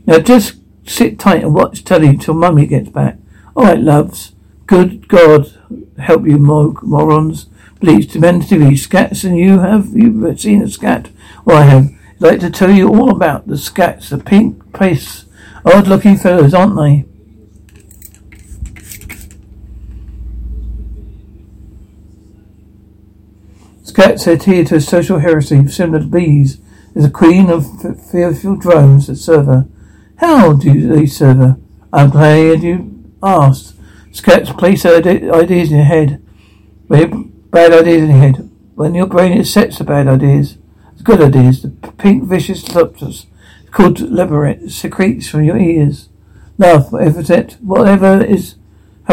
Now 0.06 0.20
just 0.20 0.58
sit 0.86 1.20
tight 1.20 1.44
and 1.44 1.54
watch 1.54 1.84
telly 1.84 2.18
till 2.18 2.34
mummy 2.34 2.66
gets 2.66 2.90
back. 2.90 3.18
All 3.56 3.66
right, 3.66 3.80
loves. 3.80 4.34
Good 4.66 5.08
God, 5.08 5.54
help 6.00 6.26
you 6.26 6.38
morons. 6.38 7.46
Bleach 7.80 8.12
dementively 8.12 8.72
scats, 8.72 9.24
and 9.24 9.38
you 9.38 9.60
have 9.60 9.96
you 9.96 10.36
seen 10.36 10.64
a 10.64 10.70
scat? 10.70 11.10
Well, 11.46 11.58
I 11.58 11.64
have. 11.64 11.90
I'd 12.16 12.22
like 12.22 12.40
to 12.40 12.50
tell 12.50 12.72
you 12.72 12.90
all 12.90 13.12
about 13.12 13.48
the 13.48 13.56
scats, 13.56 14.10
the 14.10 14.18
pink 14.18 14.76
face, 14.76 15.26
odd-looking 15.64 16.18
fellows, 16.18 16.54
aren't 16.54 16.76
they? 16.76 17.06
Scats 23.98 24.28
adhere 24.28 24.64
to 24.64 24.76
a 24.76 24.82
social 24.82 25.18
heresy 25.18 25.68
similar 25.68 26.02
to 26.02 26.06
bees. 26.06 26.62
Is 26.94 27.06
a 27.06 27.10
queen 27.10 27.50
of 27.50 27.66
fearful 28.12 28.56
drones 28.56 29.08
that 29.08 29.16
serve 29.16 29.48
her. 29.48 29.68
How 30.18 30.54
do 30.54 30.88
they 30.88 31.08
serve 31.08 31.38
her? 31.38 31.58
I'm 31.92 32.12
glad 32.12 32.62
you 32.62 33.12
asked. 33.24 33.74
Scats 34.12 34.56
place 34.56 34.86
ideas 34.86 35.72
in 35.72 35.78
your 35.78 35.86
head. 35.86 36.22
Bad 36.88 37.74
ideas 37.74 38.04
in 38.04 38.10
your 38.10 38.20
head. 38.20 38.50
When 38.76 38.94
your 38.94 39.08
brain 39.08 39.40
accepts 39.40 39.80
the 39.80 39.84
bad 39.84 40.08
ideas, 40.08 40.60
the 40.98 41.04
good 41.04 41.22
ideas, 41.22 41.64
the 41.64 41.70
pink 41.70 42.24
vicious 42.26 42.64
substance 42.64 43.26
called 43.72 44.00
liberate 44.00 44.70
secretes 44.70 45.28
from 45.28 45.44
your 45.44 45.58
ears. 45.58 46.10
Love, 46.60 46.92
whatever 46.92 48.24
is, 48.24 48.56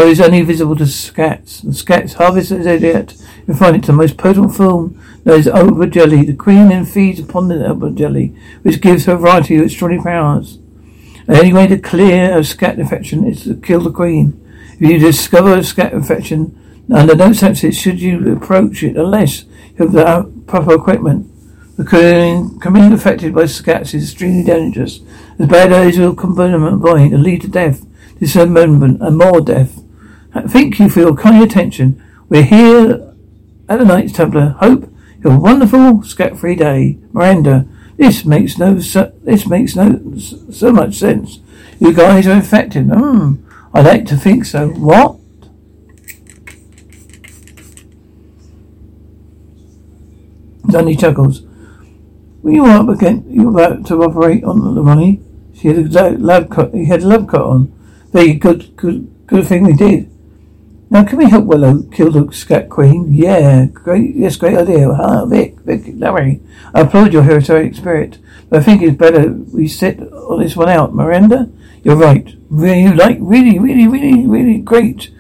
is 0.03 0.21
only 0.21 0.43
visible 0.43 0.77
to 0.77 0.85
scats. 0.85 1.63
The 1.63 1.71
scats 1.71 2.15
harvest 2.15 2.51
his 2.51 2.67
idiot. 2.67 3.15
You 3.47 3.55
find 3.55 3.77
it 3.77 3.85
the 3.85 3.93
most 3.93 4.17
potent 4.17 4.55
form 4.55 5.01
that 5.23 5.39
is 5.39 5.49
over 5.49 5.87
jelly. 5.87 6.25
The 6.25 6.35
queen 6.35 6.69
then 6.69 6.85
feeds 6.85 7.21
upon 7.21 7.49
the 7.49 7.67
over 7.67 7.91
jelly, 7.91 8.35
which 8.63 8.81
gives 8.81 9.05
her 9.05 9.13
a 9.13 9.19
variety 9.19 9.57
of 9.57 9.63
extraordinary 9.63 10.03
powers. 10.03 10.59
The 11.27 11.39
only 11.39 11.53
way 11.53 11.67
to 11.69 11.79
clear 11.79 12.37
a 12.37 12.45
scat 12.45 12.79
infection 12.79 13.25
is 13.25 13.45
to 13.45 13.55
kill 13.55 13.81
the 13.81 13.93
queen. 13.93 14.41
If 14.75 14.81
you 14.81 14.99
discover 14.99 15.55
a 15.55 15.63
scat 15.63 15.93
infection, 15.93 16.59
under 16.93 17.15
no 17.15 17.33
senses 17.33 17.79
should 17.79 18.01
you 18.01 18.33
approach 18.33 18.83
it 18.83 18.97
unless 18.97 19.45
you 19.45 19.87
have 19.87 19.93
the 19.93 20.07
uh, 20.07 20.23
proper 20.47 20.75
equipment. 20.75 21.31
The 21.77 21.85
queen 21.85 22.59
coming 22.59 22.93
affected 22.93 23.35
by 23.35 23.45
scats 23.45 23.95
is 23.95 24.11
extremely 24.11 24.45
dangerous. 24.45 25.01
As 25.39 25.49
bad 25.49 25.73
as 25.73 25.99
will 25.99 26.15
body 26.15 27.05
and 27.05 27.23
lead 27.23 27.43
to 27.43 27.49
death, 27.49 27.87
dismemberment, 28.19 29.01
and 29.01 29.17
more 29.17 29.41
death. 29.41 29.84
I 30.35 30.43
think 30.43 30.81
you 30.81 30.91
feel 30.91 31.15
kind 31.15 31.43
attention. 31.43 32.03
We're 32.29 32.43
here 32.43 33.15
at 33.69 33.79
the 33.79 33.85
Knights 33.85 34.15
Templar. 34.15 34.57
Hope 34.59 34.91
you 35.23 35.31
have 35.31 35.39
a 35.39 35.41
wonderful 35.41 36.03
scat-free 36.03 36.57
day. 36.57 36.99
Miranda, 37.13 37.69
this 37.97 38.25
makes 38.25 38.59
no 38.59 38.81
so, 38.81 39.13
this 39.23 39.47
makes 39.47 39.77
no 39.77 40.19
so 40.19 40.73
much 40.73 40.97
sense. 40.97 41.39
You 41.79 41.93
guys 41.93 42.27
are 42.27 42.33
infected. 42.33 42.87
Hmm. 42.87 43.35
I 43.73 43.83
like 43.83 44.07
to 44.07 44.17
think 44.17 44.45
so. 44.45 44.69
What? 44.71 45.19
Danny 50.69 50.97
chuckles. 50.97 51.43
Were 52.43 52.51
you 52.51 52.67
up 52.67 52.89
again? 52.89 53.25
You 53.29 53.51
were 53.51 53.63
about 53.63 53.87
to 53.87 54.03
operate 54.03 54.43
on 54.43 54.75
the 54.75 54.83
money? 54.83 55.21
She 55.55 55.69
had 55.69 55.95
a 55.95 56.11
lab 56.19 56.51
coat. 56.51 56.75
He 56.75 56.87
had 56.87 57.03
a 57.03 57.07
lab 57.07 57.29
coat 57.29 57.47
on. 57.47 57.67
Very 58.13 58.35
good, 58.35 58.75
good, 58.77 59.13
good 59.27 59.47
thing 59.47 59.65
we 59.65 59.73
did. 59.75 60.11
Now, 60.91 61.03
can 61.05 61.19
we 61.19 61.31
help 61.31 61.45
Willow 61.47 61.83
kill 61.91 62.11
the 62.11 62.33
Scat 62.33 62.69
Queen? 62.69 63.13
Yeah, 63.13 63.67
great, 63.67 64.15
yes, 64.15 64.37
great 64.37 64.57
idea. 64.57 64.93
Huh, 64.95 65.27
Vic, 65.27 65.59
Vic, 65.61 65.83
Larry, 65.95 66.41
I 66.73 66.83
applaud 66.83 67.13
your 67.13 67.23
heroic 67.23 67.75
spirit, 67.75 68.19
but 68.49 68.61
I 68.61 68.63
think 68.63 68.83
it's 68.83 68.97
better 68.97 69.33
we 69.33 69.67
sit 69.67 70.01
on 70.01 70.41
this 70.41 70.57
one 70.57 70.69
out. 70.69 70.95
Miranda, 70.95 71.51
you're 71.83 71.97
right. 71.97 72.37
Really, 72.49 72.95
like, 72.95 73.19
really, 73.21 73.59
really, 73.59 73.89
really, 73.89 74.27
really 74.27 74.59
great. 74.59 75.11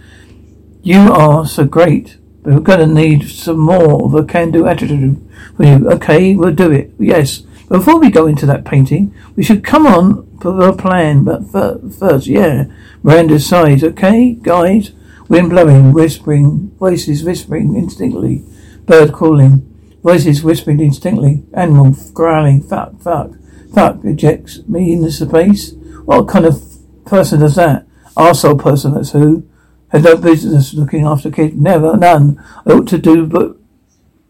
You 0.83 1.12
are 1.12 1.47
so 1.47 1.64
great, 1.64 2.18
we're 2.42 2.61
going 2.61 2.80
to 2.80 2.87
need 2.87 3.28
some 3.28 3.59
more 3.59 4.04
of 4.04 4.14
a 4.14 4.25
can-do 4.25 4.66
attitude 4.66 5.28
for 5.56 5.64
you. 5.64 5.90
Okay, 5.90 6.37
we'll 6.37 6.54
do 6.54 6.71
it. 6.71 6.92
Yes. 6.99 7.42
Before 7.68 7.99
we 7.99 8.11
go 8.11 8.26
into 8.26 8.44
that 8.47 8.66
painting, 8.66 9.14
we 9.35 9.42
should 9.42 9.64
come 9.64 9.87
on 9.87 10.38
for 10.38 10.68
a 10.68 10.76
plan. 10.76 11.25
But 11.25 11.50
first, 11.50 12.26
yeah, 12.26 12.66
Miranda 13.02 13.40
sighs. 13.40 13.83
Okay, 13.83 14.35
guys. 14.35 14.92
Wind 15.28 15.50
blowing, 15.50 15.93
whispering, 15.93 16.71
voices 16.78 17.25
whispering 17.25 17.76
instinctively, 17.76 18.45
bird 18.85 19.12
calling, 19.12 19.62
voices 20.02 20.45
whispering 20.45 20.81
instinctively, 20.81 21.45
animal 21.54 21.97
growling, 22.12 22.62
fuck, 22.62 23.00
fuck, 23.00 23.31
fuck, 23.75 24.04
ejects 24.04 24.61
me 24.69 24.93
into 24.93 25.11
space. 25.11 25.73
What 26.04 26.28
kind 26.28 26.45
of 26.45 26.62
person 27.07 27.43
is 27.43 27.54
that? 27.57 27.87
Arsehole 28.16 28.62
person, 28.62 28.95
that's 28.95 29.12
who. 29.12 29.49
Had 29.88 30.04
no 30.04 30.16
business 30.16 30.75
looking 30.75 31.07
after 31.07 31.31
kids. 31.31 31.54
Never, 31.57 31.97
none. 31.97 32.43
I 32.66 32.73
ought 32.73 32.88
to 32.88 32.99
do, 32.99 33.26
but 33.26 33.57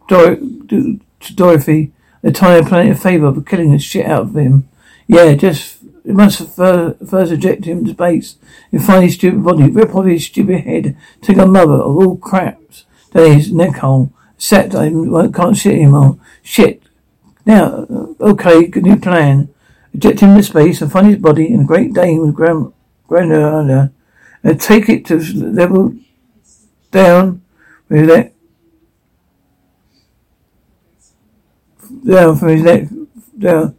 Dor- 0.08 0.36
do 0.36 1.00
to 1.20 1.34
Dorothy 1.34 1.92
the 2.22 2.28
entire 2.28 2.62
planet 2.62 2.92
a 2.92 3.00
favour 3.00 3.32
for 3.32 3.42
killing 3.42 3.72
the 3.72 3.78
shit 3.78 4.06
out 4.06 4.22
of 4.22 4.36
him. 4.36 4.68
Yeah, 5.06 5.34
just 5.34 5.73
it 6.04 6.14
must 6.14 6.54
first 6.54 7.32
eject 7.32 7.64
him 7.64 7.84
to 7.84 7.92
space 7.92 8.36
and 8.70 8.84
find 8.84 9.04
his 9.04 9.14
stupid 9.14 9.42
body, 9.42 9.70
rip 9.70 9.94
off 9.94 10.06
his 10.06 10.26
stupid 10.26 10.60
head, 10.60 10.96
take 11.22 11.38
a 11.38 11.46
mother 11.46 11.74
of 11.74 11.96
all 11.96 12.16
craps, 12.16 12.84
then 13.12 13.38
his 13.38 13.52
neck 13.52 13.76
hole, 13.76 14.12
set, 14.36 14.74
I 14.74 14.90
can't 15.28 15.56
shit 15.56 15.74
anymore. 15.74 16.18
Shit. 16.42 16.82
Now, 17.46 17.86
uh, 17.90 18.06
okay, 18.20 18.66
good 18.66 18.84
new 18.84 18.96
plan. 18.96 19.48
Eject 19.94 20.20
him 20.20 20.36
to 20.36 20.42
space 20.42 20.82
and 20.82 20.92
find 20.92 21.06
his 21.06 21.18
body 21.18 21.52
in 21.52 21.60
a 21.60 21.64
Great 21.64 21.94
Dane 21.94 22.20
with 22.20 22.34
grand, 22.34 22.72
grandeur 23.06 23.90
and 24.44 24.60
take 24.60 24.88
it 24.88 25.06
to 25.06 25.16
level 25.16 25.94
down 26.90 27.42
with 27.88 28.06
that 28.06 28.32
down 32.06 32.36
from 32.36 32.48
his 32.48 32.62
neck 32.62 32.88
down 33.38 33.74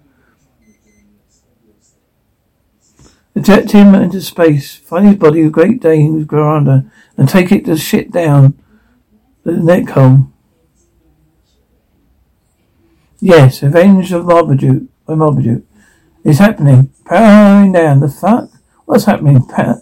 Eject 3.35 3.71
him 3.71 3.93
into 3.93 4.21
space, 4.21 4.75
find 4.75 5.07
his 5.07 5.17
body 5.17 5.43
with 5.43 5.51
Great 5.51 5.81
Dane 5.81 6.15
with 6.15 6.27
Granda, 6.27 6.89
and 7.17 7.27
take 7.27 7.51
it 7.51 7.65
to 7.65 7.75
shit 7.77 8.11
down 8.11 8.57
the 9.43 9.51
neck 9.51 9.89
hole. 9.89 10.29
Yes, 13.19 13.61
avenge 13.61 14.11
of 14.13 14.25
Marmaduke, 14.25 14.87
by 15.05 15.13
uh, 15.13 15.15
Marmaduke. 15.15 15.63
It's 16.23 16.39
happening. 16.39 16.91
Powering 17.05 17.71
down. 17.71 17.99
The 17.99 18.09
fuck? 18.09 18.49
What's 18.85 19.05
happening, 19.05 19.45
Pack? 19.45 19.77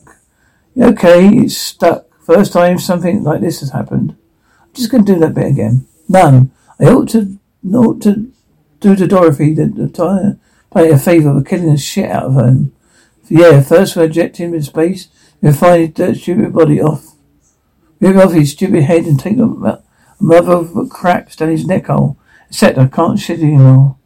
Okay, 0.78 1.28
it's 1.30 1.56
stuck. 1.58 2.06
First 2.22 2.54
time 2.54 2.80
something 2.80 3.24
like 3.24 3.42
this 3.42 3.60
has 3.60 3.72
happened. 3.72 4.16
I'm 4.62 4.74
just 4.74 4.92
going 4.92 5.06
to 5.06 5.14
do 5.14 5.20
that 5.20 5.34
bit 5.34 5.48
again. 5.48 5.88
None. 6.10 6.52
I 6.80 6.86
ought 6.86 7.10
to, 7.10 7.40
ought 7.74 8.02
to 8.02 8.32
do 8.80 8.96
to 8.96 9.08
Dorothy 9.08 9.54
the, 9.54 9.68
the, 9.68 10.40
play 10.72 10.90
a 10.90 10.98
favour 10.98 11.38
of 11.38 11.46
killing 11.46 11.70
the 11.70 11.78
shit 11.78 12.10
out 12.10 12.24
of 12.24 12.34
her. 12.36 12.66
Yeah, 13.30 13.62
first 13.62 13.96
we 13.96 14.04
eject 14.04 14.38
him 14.38 14.54
in 14.54 14.62
space, 14.62 15.08
we 15.42 15.52
find 15.52 15.82
his 15.82 15.90
dirt 15.92 16.18
stupid 16.18 16.54
body 16.54 16.82
off. 16.82 17.16
Rip 18.00 18.18
off 18.18 18.34
his 18.34 18.52
stupid 18.52 18.84
head 18.84 19.06
and 19.06 19.20
take 19.20 19.38
a 19.38 19.82
mother 20.20 20.54
of 20.54 20.90
craps 20.90 21.36
down 21.36 21.50
his 21.50 21.66
neck 21.66 21.88
hole. 21.88 22.18
Except 22.50 22.78
I 22.78 22.88
can't 22.88 23.20
shit 23.20 23.40
anymore. 23.40 23.98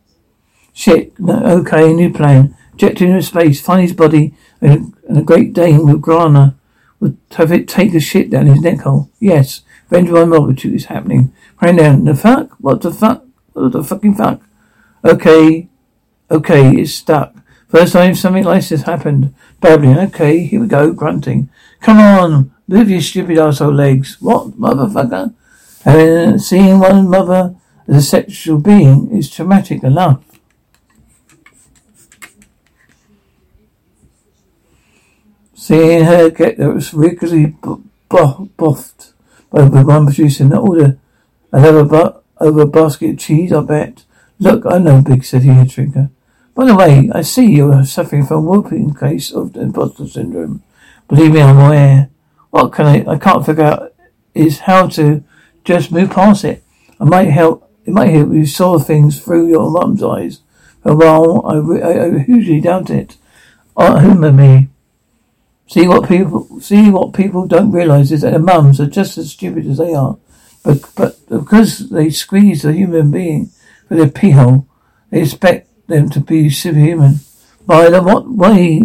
Shit, 0.72 1.20
no, 1.20 1.44
okay, 1.60 1.92
new 1.94 2.14
plan. 2.14 2.56
Eject 2.76 3.00
him 3.00 3.10
in 3.10 3.22
space, 3.22 3.60
find 3.60 3.82
his 3.82 3.94
body, 3.94 4.36
and, 4.62 4.94
and 5.10 5.18
a 5.18 5.24
great 5.24 5.54
Dane 5.54 5.86
with 5.86 6.02
Grana 6.02 6.56
would 7.00 7.18
have 7.32 7.52
it 7.52 7.68
take 7.68 7.92
the 7.92 8.00
shit 8.00 8.30
down 8.30 8.46
his 8.46 8.62
neck 8.62 8.82
hole. 8.82 9.10
Yes, 9.20 9.62
revenge 9.90 10.12
by 10.12 10.26
multitude 10.26 10.76
is 10.76 10.86
happening. 10.86 11.34
Right 11.62 11.74
now, 11.74 11.98
The 11.98 12.16
fuck? 12.16 12.52
What 12.60 12.82
the 12.82 12.92
fuck? 12.92 13.26
What 13.54 13.72
the 13.72 13.84
fucking 13.84 14.16
fuck? 14.16 14.42
Okay, 15.04 15.70
okay, 16.30 16.76
it's 16.76 16.94
stuck. 16.94 17.36
First 17.68 17.94
time 17.94 18.16
something 18.16 18.44
like 18.46 18.66
this 18.68 18.84
happened. 18.84 19.34
Babbling, 19.60 19.98
okay, 19.98 20.46
here 20.46 20.62
we 20.62 20.68
go, 20.68 20.94
grunting. 20.94 21.50
Come 21.82 21.98
on, 22.00 22.52
move 22.68 22.90
your 22.90 23.02
stupid 23.02 23.38
asshole 23.38 23.74
legs. 23.74 24.22
What, 24.22 24.52
motherfucker? 24.60 25.34
And 25.86 26.42
seeing 26.42 26.80
one 26.80 27.10
mother 27.10 27.56
as 27.88 27.96
a 27.98 28.02
sexual 28.02 28.60
being 28.60 29.16
is 29.16 29.30
traumatic 29.30 29.84
enough. 29.84 30.24
Seeing 35.54 36.06
her 36.06 36.30
get 36.30 36.58
there 36.58 36.72
was 36.72 36.94
regularly 36.94 37.56
buffed 38.10 39.14
by 39.50 39.68
the 39.68 39.84
one 39.84 40.06
producing 40.06 40.54
order 40.54 40.98
another 41.52 41.84
but 41.84 42.24
over 42.40 42.62
a 42.62 42.68
basket 42.68 43.12
of 43.12 43.20
cheese, 43.20 43.52
I 43.52 43.62
bet. 43.62 44.06
Look, 44.40 44.66
I 44.66 44.78
know, 44.78 45.02
Big 45.02 45.26
City 45.26 45.48
Head 45.48 45.70
Drinker. 45.70 46.10
By 46.58 46.66
the 46.66 46.76
way, 46.76 47.08
I 47.14 47.22
see 47.22 47.52
you 47.52 47.72
are 47.72 47.86
suffering 47.86 48.26
from 48.26 48.38
a 48.38 48.50
whooping 48.50 48.96
case 48.96 49.32
of 49.32 49.56
imposter 49.56 50.08
syndrome. 50.08 50.64
Believe 51.08 51.34
me, 51.34 51.42
I'm 51.42 51.60
aware. 51.60 52.10
What 52.50 52.74
can 52.74 52.88
I, 52.88 53.06
I 53.08 53.20
can't 53.20 53.46
figure 53.46 53.64
out 53.64 53.94
is 54.34 54.62
how 54.62 54.88
to 54.88 55.24
just 55.64 55.92
move 55.92 56.10
past 56.10 56.44
it. 56.44 56.64
I 57.00 57.04
might 57.04 57.30
help, 57.30 57.72
it 57.86 57.94
might 57.94 58.10
help 58.10 58.34
you 58.34 58.48
saw 58.48 58.80
things 58.80 59.22
through 59.22 59.50
your 59.50 59.70
mum's 59.70 60.02
eyes. 60.02 60.40
For 60.82 60.94
a 60.94 60.96
while, 60.96 61.46
I, 61.46 61.58
I, 61.80 62.06
I 62.06 62.20
hugely 62.24 62.60
doubt 62.60 62.90
it. 62.90 63.18
Oh, 63.76 64.00
humor 64.00 64.32
me. 64.32 64.70
See 65.68 65.88
what 65.88 66.10
people, 66.10 66.60
see 66.60 66.90
what 66.90 67.14
people 67.14 67.46
don't 67.46 67.72
realize 67.72 68.12
is 68.12 68.22
that 68.22 68.32
their 68.32 68.40
mums 68.40 68.82
are 68.82 68.88
just 68.88 69.20
as 69.20 69.30
stupid 69.30 69.68
as 69.68 69.78
they 69.78 69.94
are. 69.94 70.18
But, 70.64 70.90
but 70.96 71.30
because 71.30 71.92
they 71.92 72.10
squeeze 72.10 72.66
a 72.66 72.74
human 72.74 73.12
being 73.12 73.52
for 73.88 73.94
their 73.94 74.10
pee 74.10 74.32
hole, 74.32 74.68
they 75.12 75.22
expect 75.22 75.67
them 75.88 76.10
to 76.12 76.20
be 76.20 76.50
superhuman. 76.50 77.20
By 77.66 77.90
the 77.90 78.02
what 78.02 78.30
way, 78.30 78.80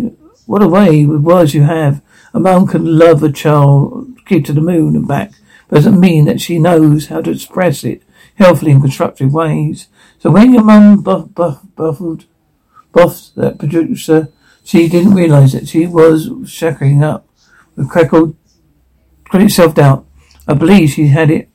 what 0.46 0.62
a 0.62 0.68
way 0.68 1.04
with 1.04 1.20
words 1.20 1.54
you 1.54 1.62
have. 1.62 2.02
A 2.34 2.40
mum 2.40 2.66
can 2.66 2.98
love 2.98 3.22
a 3.22 3.30
child, 3.30 4.18
kid 4.24 4.44
to 4.46 4.52
the 4.52 4.60
moon 4.60 4.96
and 4.96 5.06
back, 5.06 5.32
but 5.68 5.76
doesn't 5.76 6.00
mean 6.00 6.24
that 6.24 6.40
she 6.40 6.58
knows 6.58 7.06
how 7.06 7.20
to 7.20 7.30
express 7.30 7.84
it 7.84 8.02
healthily 8.36 8.72
in 8.72 8.80
constructive 8.80 9.32
ways. 9.32 9.88
So 10.18 10.30
when 10.30 10.52
your 10.52 10.64
mum 10.64 11.02
buff, 11.02 11.34
buff, 11.34 11.62
buffled, 11.76 12.24
buffed 12.92 13.34
that 13.36 13.58
producer, 13.58 14.28
she 14.64 14.88
didn't 14.88 15.14
realize 15.14 15.52
that 15.52 15.68
she 15.68 15.86
was 15.86 16.30
shackling 16.46 17.02
up 17.02 17.26
with 17.76 17.90
crackled, 17.90 18.36
credit 19.24 19.50
self-doubt. 19.50 20.06
I 20.46 20.54
believe 20.54 20.90
she 20.90 21.08
had 21.08 21.30
it 21.30 21.48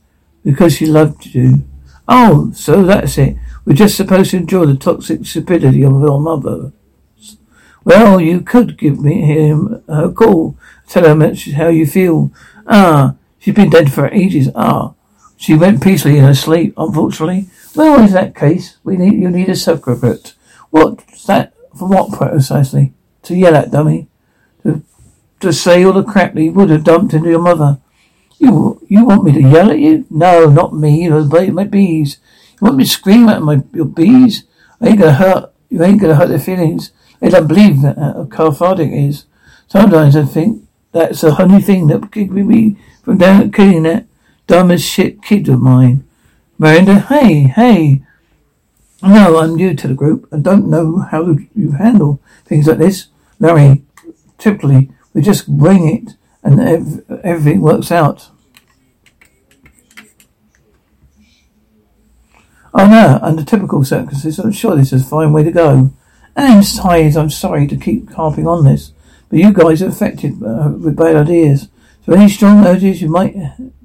because 0.43 0.75
she 0.75 0.85
loved 0.85 1.25
you. 1.25 1.63
Oh, 2.07 2.51
so 2.53 2.83
that's 2.83 3.17
it. 3.17 3.37
We're 3.67 3.73
just 3.73 3.97
supposed 3.97 4.31
to 4.31 4.37
enjoy 4.37 4.65
the 4.65 4.77
toxic 4.77 5.25
stupidity 5.25 5.83
of 5.83 6.01
our 6.01 6.19
mother. 6.19 6.71
Well, 7.83 8.21
you 8.21 8.39
could 8.39 8.77
give 8.77 8.97
me 9.01 9.23
him 9.23 9.83
a 9.89 10.09
call. 10.09 10.55
Tell 10.87 11.03
her 11.03 11.35
how 11.57 11.67
you 11.67 11.85
feel. 11.85 12.31
Ah, 12.65 13.15
she's 13.39 13.55
been 13.55 13.69
dead 13.69 13.91
for 13.91 14.07
ages. 14.07 14.47
Ah, 14.55 14.93
she 15.35 15.53
went 15.53 15.83
peacefully 15.83 16.17
in 16.17 16.23
her 16.23 16.33
sleep, 16.33 16.75
unfortunately. 16.77 17.49
Well, 17.75 17.99
in 17.99 18.13
that 18.13 18.35
case, 18.35 18.77
we 18.85 18.95
need 18.95 19.21
you 19.21 19.29
need 19.29 19.49
a 19.49 19.55
subscript. 19.55 20.35
What's 20.69 21.25
that? 21.25 21.53
For 21.77 21.89
what 21.89 22.17
precisely? 22.17 22.93
To 23.23 23.35
yell 23.35 23.57
at, 23.57 23.71
dummy. 23.71 24.07
To, 24.63 24.81
to 25.41 25.51
say 25.51 25.83
all 25.83 25.91
the 25.91 26.05
crap 26.05 26.35
that 26.35 26.41
you 26.41 26.53
would 26.53 26.69
have 26.69 26.85
dumped 26.85 27.13
into 27.13 27.29
your 27.29 27.41
mother. 27.41 27.81
You 28.39 28.79
you 28.87 29.03
want 29.03 29.25
me 29.25 29.33
to 29.33 29.41
yell 29.41 29.71
at 29.71 29.79
you? 29.79 30.05
No, 30.09 30.49
not 30.49 30.73
me. 30.73 31.09
My 31.09 31.65
bees. 31.65 32.19
You 32.59 32.65
want 32.65 32.77
me 32.77 32.83
to 32.85 32.89
scream 32.89 33.29
at 33.29 33.41
my 33.41 33.61
your 33.73 33.85
bees? 33.85 34.43
I 34.81 34.89
ain't 34.89 34.99
gonna 34.99 35.13
hurt. 35.13 35.53
You 35.69 35.83
ain't 35.83 36.01
gonna 36.01 36.15
hurt 36.15 36.29
their 36.29 36.39
feelings. 36.39 36.91
They 37.19 37.29
don't 37.29 37.47
believe 37.47 37.81
that 37.81 37.97
uh, 37.97 38.13
how 38.13 38.25
cathartic 38.25 38.91
is. 38.91 39.25
Sometimes 39.67 40.15
I 40.15 40.25
think 40.25 40.67
that's 40.91 41.21
the 41.21 41.39
only 41.41 41.61
thing 41.61 41.87
that 41.87 42.11
keeps 42.11 42.31
me 42.31 42.77
from 43.03 43.17
down 43.17 43.51
killing 43.51 43.83
that 43.83 44.07
dumb 44.47 44.71
as 44.71 44.83
shit 44.83 45.21
kid 45.21 45.47
of 45.49 45.61
mine. 45.61 46.03
Miranda, 46.57 46.99
hey, 47.01 47.43
hey. 47.43 48.01
No, 49.03 49.37
I'm 49.37 49.55
new 49.55 49.75
to 49.75 49.87
the 49.87 49.93
group 49.93 50.27
and 50.31 50.43
don't 50.43 50.69
know 50.69 50.99
how 50.99 51.37
you 51.53 51.71
handle 51.73 52.19
things 52.45 52.67
like 52.67 52.79
this. 52.79 53.07
Larry, 53.39 53.83
typically, 54.39 54.89
we 55.13 55.21
just 55.21 55.47
wing 55.47 55.87
it 55.87 56.15
and 56.43 56.59
ev- 56.59 57.21
everything 57.23 57.61
works 57.61 57.91
out. 57.91 58.29
Oh 62.79 62.87
no, 62.87 63.19
under 63.23 63.43
typical 63.43 63.83
circumstances, 63.83 64.37
I'm 64.37 64.51
sure 64.51 64.75
this 64.75 64.93
is 64.93 65.01
a 65.01 65.05
fine 65.05 65.33
way 65.33 65.43
to 65.43 65.51
go. 65.51 65.91
And 66.35 66.61
besides, 66.61 67.17
I'm 67.17 67.31
sorry 67.31 67.65
to 67.67 67.75
keep 67.75 68.11
harping 68.11 68.47
on 68.47 68.63
this, 68.63 68.93
but 69.29 69.39
you 69.39 69.51
guys 69.51 69.81
are 69.81 69.87
affected 69.87 70.41
uh, 70.43 70.69
with 70.69 70.95
bad 70.95 71.15
ideas. 71.15 71.69
So 72.05 72.13
any 72.13 72.29
strong 72.29 72.65
urges 72.65 73.01
you 73.01 73.09
might 73.09 73.35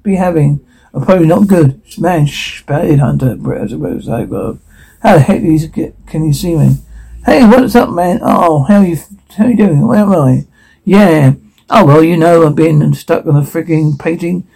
be 0.03 0.17
having 0.17 0.65
are 0.93 1.05
probably 1.05 1.27
not 1.27 1.49
good. 1.49 1.81
Man, 1.99 2.27
spade 2.27 2.99
hunter, 2.99 3.39
I 3.43 3.67
suppose 3.67 4.09
I 4.09 4.27
how 4.27 5.15
the 5.15 5.21
heck 5.21 5.97
can 6.07 6.27
you 6.27 6.33
see 6.35 6.55
me? 6.55 6.77
Hey, 7.25 7.47
what's 7.47 7.75
up, 7.75 7.89
man? 7.89 8.21
Oh, 8.23 8.65
how 8.65 8.81
are 8.81 8.87
you, 8.87 8.99
how 9.37 9.47
you 9.47 9.57
doing? 9.57 9.87
Where 9.87 10.01
am 10.01 10.13
I? 10.13 10.47
Yeah, 10.85 11.35
Oh, 11.75 11.87
well, 11.87 12.05
you 12.05 12.19
know, 12.19 12.47
I've 12.47 12.55
been 12.55 12.93
stuck 12.93 13.25
on 13.25 13.35
a 13.35 13.41
frigging 13.41 13.99
painting, 13.99 14.47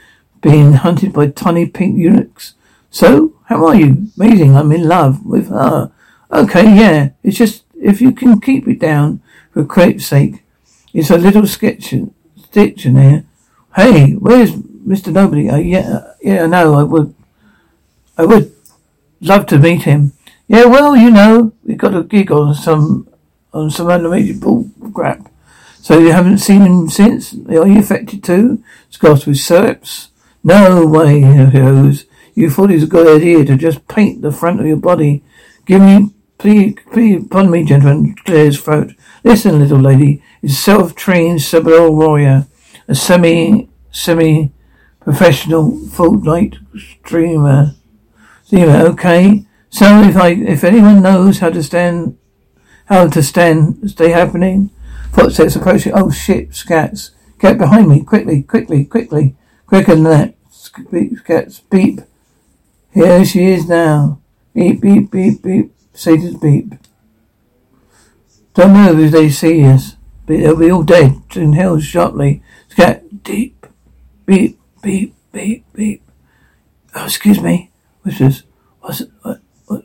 being 0.43 0.75
hunted 0.75 1.15
by 1.15 1.29
tiny 1.29 1.65
pink 1.65 1.97
eunuchs. 1.97 2.53
So, 2.97 3.35
how 3.45 3.67
are 3.67 3.75
you? 3.75 4.09
Amazing, 4.17 4.57
I'm 4.57 4.73
in 4.73 4.89
love 4.89 5.23
with 5.23 5.51
her. 5.51 5.93
Okay, 6.33 6.63
yeah, 6.63 7.11
it's 7.23 7.37
just, 7.37 7.65
if 7.75 8.01
you 8.01 8.11
can 8.11 8.41
keep 8.41 8.67
it 8.67 8.79
down, 8.79 9.21
for 9.51 9.67
Crate's 9.67 10.07
sake. 10.07 10.43
It's 10.95 11.11
a 11.11 11.19
little 11.19 11.47
sketch, 11.47 11.93
stitch 12.43 12.87
in 12.87 12.95
there. 12.95 13.25
Hey, 13.75 14.13
where's 14.13 14.53
Mr. 14.53 15.13
Nobody? 15.13 15.51
Uh, 15.51 15.59
yeah, 15.59 16.15
yeah, 16.23 16.47
no, 16.47 16.73
I 16.73 16.85
would, 16.85 17.15
I 18.17 18.25
would 18.25 18.57
love 19.21 19.45
to 19.49 19.59
meet 19.59 19.83
him. 19.83 20.15
Yeah, 20.49 20.65
well, 20.65 20.97
you 20.97 21.11
know, 21.11 21.53
we 21.65 21.75
got 21.75 21.95
a 21.95 22.03
gig 22.03 22.33
on 22.33 22.55
some, 22.55 23.11
on 23.53 23.69
some 23.69 23.91
animated 23.91 24.41
bull 24.41 24.71
crap. 24.95 25.31
So 25.83 25.99
you 25.99 26.13
haven't 26.13 26.39
seen 26.39 26.63
him 26.63 26.89
since? 26.89 27.35
Are 27.35 27.69
you 27.69 27.79
affected 27.79 28.25
too? 28.25 28.65
Scoffed 28.89 29.27
with 29.27 29.37
syrups? 29.37 30.13
No 30.43 30.87
way, 30.87 31.21
Hose. 31.21 32.06
You 32.37 32.51
thought 32.51 32.71
it 32.71 32.75
was 32.75 32.83
a 32.85 32.87
good 32.87 33.09
idea 33.09 33.45
to 33.47 33.57
just 33.57 33.89
paint 33.89 34.21
the 34.21 34.31
front 34.31 34.61
of 34.61 34.67
your 34.67 34.77
body. 34.77 35.25
Give 35.65 35.81
me, 35.81 36.15
please, 36.39 36.77
please, 36.93 37.25
pardon 37.31 37.51
me, 37.51 37.65
gentlemen, 37.65 38.15
clear 38.25 38.53
throat. 38.53 38.93
Listen, 39.25 39.59
little 39.59 39.81
lady, 39.81 40.23
is 40.43 40.59
self-trained 40.59 41.41
Sabal 41.41 41.91
warrior, 41.97 42.47
a 42.87 42.95
semi, 42.95 43.69
semi-professional 43.91 45.73
Fortnite 45.89 46.59
streamer. 46.79 47.75
Streamer, 48.45 48.87
okay? 48.89 49.47
So 49.71 50.03
if 50.03 50.17
I, 50.17 50.29
if 50.29 50.63
anyone 50.63 51.03
knows 51.03 51.39
how 51.39 51.49
to 51.49 51.63
stand, 51.63 52.19
how 52.85 53.09
to 53.09 53.23
stand, 53.23 53.91
stay 53.91 54.11
happening, 54.11 54.71
Footsteps 55.17 55.57
approaching. 55.57 55.93
Oh 55.95 56.11
shit, 56.11 56.51
scats. 56.51 57.13
Get 57.39 57.57
behind 57.57 57.89
me, 57.89 58.03
quickly, 58.03 58.43
quickly, 58.43 58.85
quickly. 58.85 59.35
Quicker 59.67 59.95
than 59.95 60.05
that. 60.05 60.35
Scats, 60.51 61.63
beep. 61.71 62.03
Here 62.97 63.27
she 63.27 63.45
is 63.45 63.69
now. 63.69 64.23
Beep, 64.55 64.81
beep, 64.81 65.11
beep, 65.11 65.43
beep. 65.43 65.71
Satan's 65.93 66.39
beep. 66.39 66.73
Don't 68.55 68.73
move 68.73 68.99
if 68.99 69.13
they 69.13 69.29
see 69.29 69.67
us. 69.67 69.97
They'll 70.25 70.57
be 70.57 70.71
all 70.71 70.83
dead. 70.83 71.21
Inhale 71.35 71.79
sharply. 71.79 72.43
Scat, 72.69 73.23
deep. 73.23 73.67
Beep, 74.25 74.59
beep, 74.81 75.15
beep, 75.31 75.71
beep. 75.75 76.11
Oh, 76.95 77.05
excuse 77.05 77.39
me. 77.39 77.71
Whispers. 78.03 78.45
What's, 78.81 79.03
what, 79.21 79.43
what, 79.67 79.83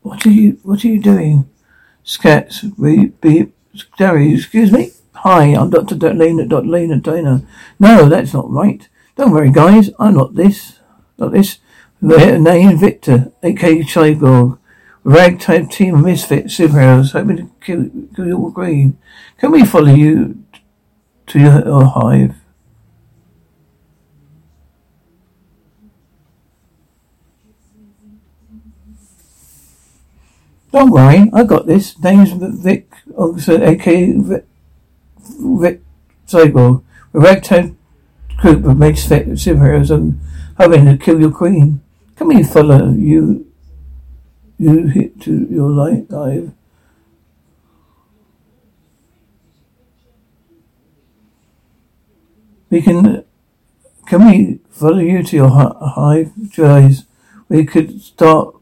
what 0.00 0.24
are 0.24 0.30
you, 0.30 0.58
what 0.62 0.82
are 0.86 0.88
you 0.88 1.02
doing? 1.02 1.50
Scats, 2.02 2.62
beep, 2.82 3.20
beep. 3.20 3.54
Gary, 3.98 4.32
excuse 4.32 4.72
me? 4.72 4.92
Hi, 5.16 5.54
I'm 5.54 5.68
Dr. 5.68 5.96
Lena, 5.96 6.46
Dr. 6.46 6.66
Lena 6.66 6.96
Dana. 6.96 7.46
No, 7.78 8.08
that's 8.08 8.32
not 8.32 8.50
right. 8.50 8.88
Don't 9.16 9.32
worry, 9.32 9.50
guys. 9.50 9.90
I'm 9.98 10.14
not 10.14 10.34
this. 10.34 10.77
Not 11.18 11.32
this. 11.32 11.58
The 12.00 12.38
name 12.38 12.78
Victor, 12.78 13.32
aka 13.42 13.82
Cyborg. 13.82 14.58
Ragtag 15.04 15.70
team 15.70 15.94
of 15.94 16.04
misfit 16.04 16.46
superheroes 16.46 17.12
hoping 17.12 17.36
to 17.38 17.50
kill, 17.60 17.90
kill 18.14 18.26
your 18.26 18.52
green. 18.52 18.98
Can 19.38 19.52
we 19.52 19.64
follow 19.64 19.94
you 19.94 20.44
to 21.28 21.38
your 21.38 21.84
hive? 21.84 22.34
Don't 30.70 30.90
worry, 30.90 31.30
I 31.32 31.44
got 31.44 31.66
this. 31.66 31.98
Name's 32.00 32.32
Vic, 32.32 32.92
also 33.16 33.62
aka 33.62 34.12
Vic, 34.12 34.44
Vic 35.18 35.80
Cyborg. 36.26 36.82
A 37.14 37.20
ragtag 37.20 37.74
group 38.36 38.64
of 38.66 38.78
misfit 38.78 39.28
superheroes 39.28 39.90
and 39.90 40.20
hoping 40.58 40.84
to 40.86 40.96
kill 40.98 41.20
your 41.20 41.30
queen. 41.32 41.80
Can 42.16 42.28
we 42.28 42.42
follow 42.42 42.92
you? 42.92 43.46
You 44.58 44.86
hit 44.88 45.20
to 45.22 45.46
your 45.48 45.70
light 45.70 46.08
dive. 46.08 46.52
We 52.70 52.82
can. 52.82 53.24
Can 54.06 54.26
we 54.26 54.60
follow 54.70 54.98
you 54.98 55.22
to 55.22 55.36
your 55.36 55.48
hive, 55.50 56.32
guys? 56.56 57.04
We 57.48 57.64
could 57.64 58.00
start 58.02 58.54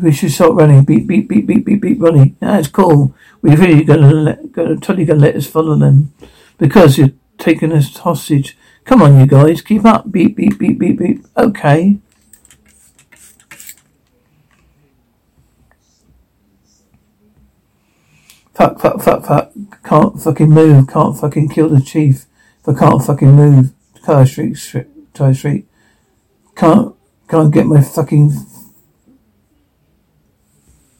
We 0.00 0.12
should 0.12 0.30
start 0.32 0.54
running. 0.54 0.84
Beep, 0.84 1.06
beep, 1.08 1.28
beep, 1.28 1.46
beep, 1.46 1.64
beep, 1.64 1.80
beep, 1.82 2.00
running. 2.00 2.36
That's 2.40 2.68
cool. 2.68 3.14
We're 3.42 3.56
really 3.56 3.84
gonna 3.84 4.12
let, 4.12 4.52
gonna, 4.52 4.76
totally 4.76 5.04
gonna 5.04 5.20
let 5.20 5.34
us 5.36 5.46
follow 5.46 5.76
them. 5.76 6.12
Because 6.56 6.98
you're 6.98 7.12
taking 7.38 7.72
us 7.72 7.96
hostage. 7.96 8.56
Come 8.88 9.02
on, 9.02 9.20
you 9.20 9.26
guys. 9.26 9.60
Keep 9.60 9.84
up. 9.84 10.10
Beep, 10.10 10.34
beep, 10.34 10.58
beep, 10.58 10.78
beep, 10.78 10.98
beep. 10.98 11.26
Okay. 11.36 11.98
Fuck, 18.54 18.80
fuck, 18.80 19.02
fuck, 19.02 19.26
fuck. 19.26 19.52
Can't 19.84 20.18
fucking 20.18 20.48
move. 20.48 20.88
Can't 20.88 21.20
fucking 21.20 21.50
kill 21.50 21.68
the 21.68 21.82
chief. 21.82 22.24
I 22.66 22.72
can't 22.72 23.04
fucking 23.04 23.32
move. 23.32 23.74
Car 24.06 24.24
Street, 24.24 24.56
Tie 25.12 25.32
Street. 25.34 25.66
Can't, 26.56 26.94
can't 27.28 27.52
get 27.52 27.66
my 27.66 27.82
fucking 27.82 28.32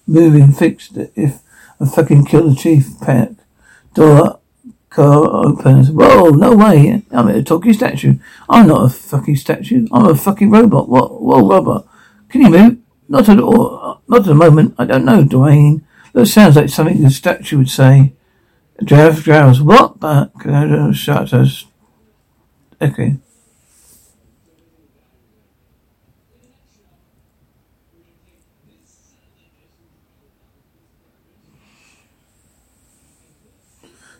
moving 0.07 0.53
fixed 0.53 0.99
if 1.17 1.41
I 1.81 1.87
fucking 1.87 2.27
kill 2.27 2.51
the 2.51 2.55
chief. 2.55 3.01
Panic. 3.01 3.39
Door 3.95 4.41
car 4.99 5.47
opens. 5.47 5.91
Whoa, 5.91 6.31
no 6.31 6.57
way. 6.57 7.03
I'm 7.13 7.29
a 7.29 7.43
talking 7.43 7.73
statue. 7.73 8.19
I'm 8.49 8.67
not 8.67 8.87
a 8.87 8.89
fucking 8.89 9.37
statue. 9.37 9.87
I'm 9.93 10.07
a 10.07 10.15
fucking 10.17 10.51
robot. 10.51 10.89
What? 10.89 11.23
Whoa, 11.23 11.49
robot. 11.49 11.87
Can 12.29 12.43
you 12.43 12.51
move? 12.51 12.79
Not 13.09 13.29
at 13.29 13.39
all. 13.41 14.03
Not 14.09 14.21
at 14.21 14.27
the 14.27 14.35
moment. 14.35 14.75
I 14.79 14.85
don't 14.85 15.05
know, 15.05 15.23
Dwayne. 15.23 15.83
That 16.13 16.27
sounds 16.27 16.57
like 16.57 16.69
something 16.69 17.03
the 17.03 17.11
statue 17.11 17.59
would 17.59 17.71
say. 17.71 18.13
Jeff 18.83 19.25
growls, 19.25 19.61
what 19.61 20.01
the? 20.01 20.93
Shutters. 20.93 21.67
Okay. 22.81 23.17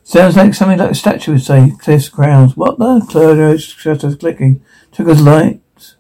Sounds 0.09 0.39
like 0.39 0.55
something 0.55 0.79
like 0.79 0.93
a 0.93 0.95
statue 0.95 1.33
would 1.33 1.43
say. 1.43 1.75
Cliff's 1.79 2.09
grounds. 2.09 2.57
What 2.57 2.79
the? 2.79 3.05
Claudio 3.11 3.59
shutters 3.59 4.17
clicking. 4.17 4.65
Trigger's 4.91 5.21
lights. 5.21 5.97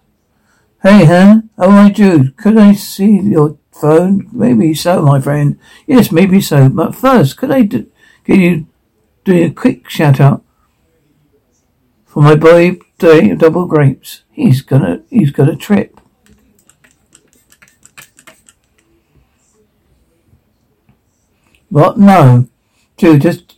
Hey, 0.82 1.04
huh? 1.04 1.42
Oh, 1.58 1.70
my 1.70 1.90
Jude. 1.90 2.34
Could 2.38 2.56
I 2.56 2.72
see 2.72 3.20
your 3.20 3.58
phone? 3.70 4.30
Maybe 4.32 4.72
so, 4.72 5.02
my 5.02 5.20
friend. 5.20 5.58
Yes, 5.86 6.10
maybe 6.10 6.40
so. 6.40 6.70
But 6.70 6.94
first, 6.94 7.36
could 7.36 7.50
I 7.50 7.60
do, 7.64 7.86
get 8.24 8.38
you 8.38 8.66
doing 9.24 9.44
a 9.44 9.52
quick 9.52 9.90
shout 9.90 10.20
out 10.20 10.42
for 12.06 12.22
my 12.22 12.34
boy 12.34 12.78
day 12.96 13.34
double 13.34 13.66
grapes? 13.66 14.22
He's 14.32 14.62
gonna 14.62 15.02
he's 15.10 15.32
got 15.32 15.50
a 15.50 15.54
trip. 15.54 16.00
What? 21.68 21.98
No. 21.98 22.48
Dude, 22.96 23.20
just 23.20 23.57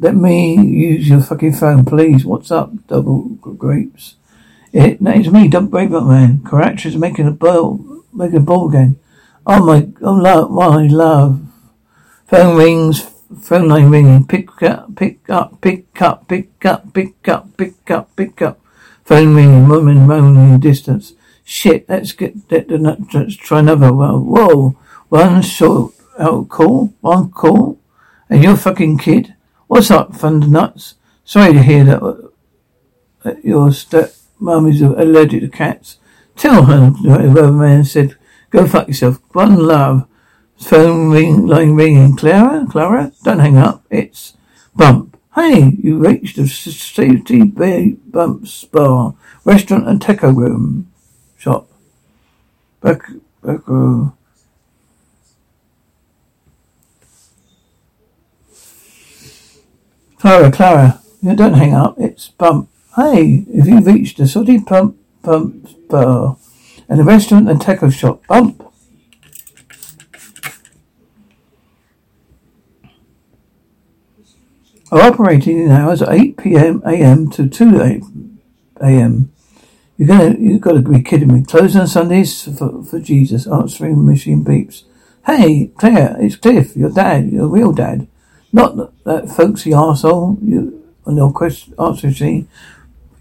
let 0.00 0.16
me 0.16 0.54
use 0.54 1.08
your 1.08 1.20
fucking 1.20 1.52
phone, 1.52 1.84
please. 1.84 2.24
What's 2.24 2.50
up, 2.50 2.72
double 2.86 3.28
grapes? 3.58 4.16
It, 4.72 5.00
no, 5.00 5.10
it's 5.10 5.28
me, 5.28 5.46
double 5.46 5.68
grape 5.68 5.92
up 5.92 6.04
man. 6.04 6.42
is 6.84 6.96
making 6.96 7.26
a 7.26 7.32
ball, 7.32 8.02
making 8.12 8.38
a 8.38 8.40
ball 8.40 8.70
game. 8.70 8.98
Oh 9.46 9.64
my, 9.64 9.88
oh 10.00 10.14
love, 10.14 10.50
my 10.50 10.86
love. 10.86 11.42
Phone 12.28 12.56
rings, 12.56 13.10
phone 13.42 13.68
line 13.68 13.90
ringing. 13.90 14.26
Pick 14.26 14.62
up, 14.62 14.96
pick 14.96 15.28
up, 15.28 15.60
pick 15.60 16.00
up, 16.00 16.26
pick 16.28 16.64
up, 16.64 16.94
pick 16.94 17.28
up, 17.28 17.56
pick 17.58 17.90
up, 17.90 18.16
pick 18.16 18.40
up. 18.40 18.60
Phone 19.04 19.34
ringing, 19.34 19.68
woman 19.68 20.06
moaning 20.06 20.54
in 20.54 20.60
distance. 20.60 21.12
Shit, 21.44 21.86
let's 21.90 22.12
get, 22.12 22.50
let, 22.50 22.70
let's 23.12 23.36
try 23.36 23.58
another. 23.58 23.92
Well, 23.92 24.18
whoa, 24.18 24.78
one 25.10 25.42
short 25.42 25.92
out 26.18 26.48
call, 26.48 26.94
one 27.02 27.30
call, 27.30 27.78
and 28.30 28.42
you're 28.42 28.56
fucking 28.56 28.96
kid. 28.96 29.34
What's 29.70 29.92
up, 29.92 30.16
thunder 30.16 30.48
nuts? 30.48 30.96
Sorry 31.24 31.52
to 31.52 31.62
hear 31.62 31.84
that, 31.84 32.02
uh, 32.02 32.30
that 33.22 33.44
your 33.44 33.70
step 33.70 34.12
mum 34.40 34.66
is 34.66 34.82
allergic 34.82 35.42
to 35.42 35.48
cats. 35.48 35.98
Tell 36.34 36.64
her, 36.64 36.90
the 36.90 37.52
man 37.52 37.84
said, 37.84 38.16
Go 38.50 38.66
fuck 38.66 38.88
yourself. 38.88 39.20
One 39.30 39.54
love. 39.54 40.08
Phone 40.58 41.12
ring, 41.12 41.46
line 41.46 41.76
ringing. 41.76 42.16
Clara? 42.16 42.66
Clara? 42.68 43.12
Don't 43.22 43.38
hang 43.38 43.58
up. 43.58 43.84
It's 43.90 44.36
Bump. 44.74 45.16
Hey, 45.36 45.76
you 45.78 45.98
reached 45.98 46.34
the 46.34 46.48
Safety 46.48 47.44
Bay 47.44 47.92
Bumps 48.06 48.64
Bar, 48.64 49.14
Restaurant 49.44 49.88
and 49.88 50.02
Taco 50.02 50.32
Room. 50.32 50.90
Shop. 51.38 51.70
Back, 52.80 53.02
back 53.40 53.60
uh, 53.68 54.08
Clara, 60.20 60.52
Clara, 60.52 61.00
don't 61.22 61.54
hang 61.54 61.74
up. 61.74 61.94
It's 61.98 62.28
Bump. 62.28 62.68
Hey, 62.94 63.46
if 63.48 63.66
you 63.66 63.80
reached 63.80 64.18
the 64.18 64.28
Sooty 64.28 64.60
Pump 64.60 64.98
Pump 65.22 65.88
Bar, 65.88 66.36
and 66.90 67.00
the 67.00 67.04
restaurant 67.04 67.48
and 67.48 67.58
taco 67.58 67.88
shop. 67.88 68.26
Bump. 68.26 68.62
Are 74.92 75.00
operating 75.00 75.58
in 75.58 75.70
hours 75.70 76.02
8 76.02 76.36
p.m. 76.36 76.82
a.m. 76.84 77.30
to 77.30 77.48
2 77.48 77.80
a.m. 78.82 79.32
You're 79.96 80.08
gonna, 80.08 80.36
you've 80.38 80.60
got 80.60 80.72
to 80.72 80.82
be 80.82 81.00
kidding 81.00 81.32
me. 81.32 81.44
Closed 81.44 81.76
on 81.76 81.86
Sundays 81.86 82.42
for, 82.58 82.82
for 82.82 83.00
Jesus. 83.00 83.46
Answering 83.46 84.04
machine 84.04 84.44
beeps. 84.44 84.82
Hey, 85.24 85.68
Claire, 85.78 86.18
it's 86.20 86.36
Cliff, 86.36 86.76
your 86.76 86.90
dad, 86.90 87.30
your 87.30 87.48
real 87.48 87.72
dad. 87.72 88.06
Not 88.52 89.04
that, 89.04 89.30
folksy 89.30 89.70
arsehole 89.70 90.38
you, 90.42 90.92
on 91.06 91.16
your 91.16 91.32
question, 91.32 91.74
answer 91.78 92.08
machine. 92.08 92.48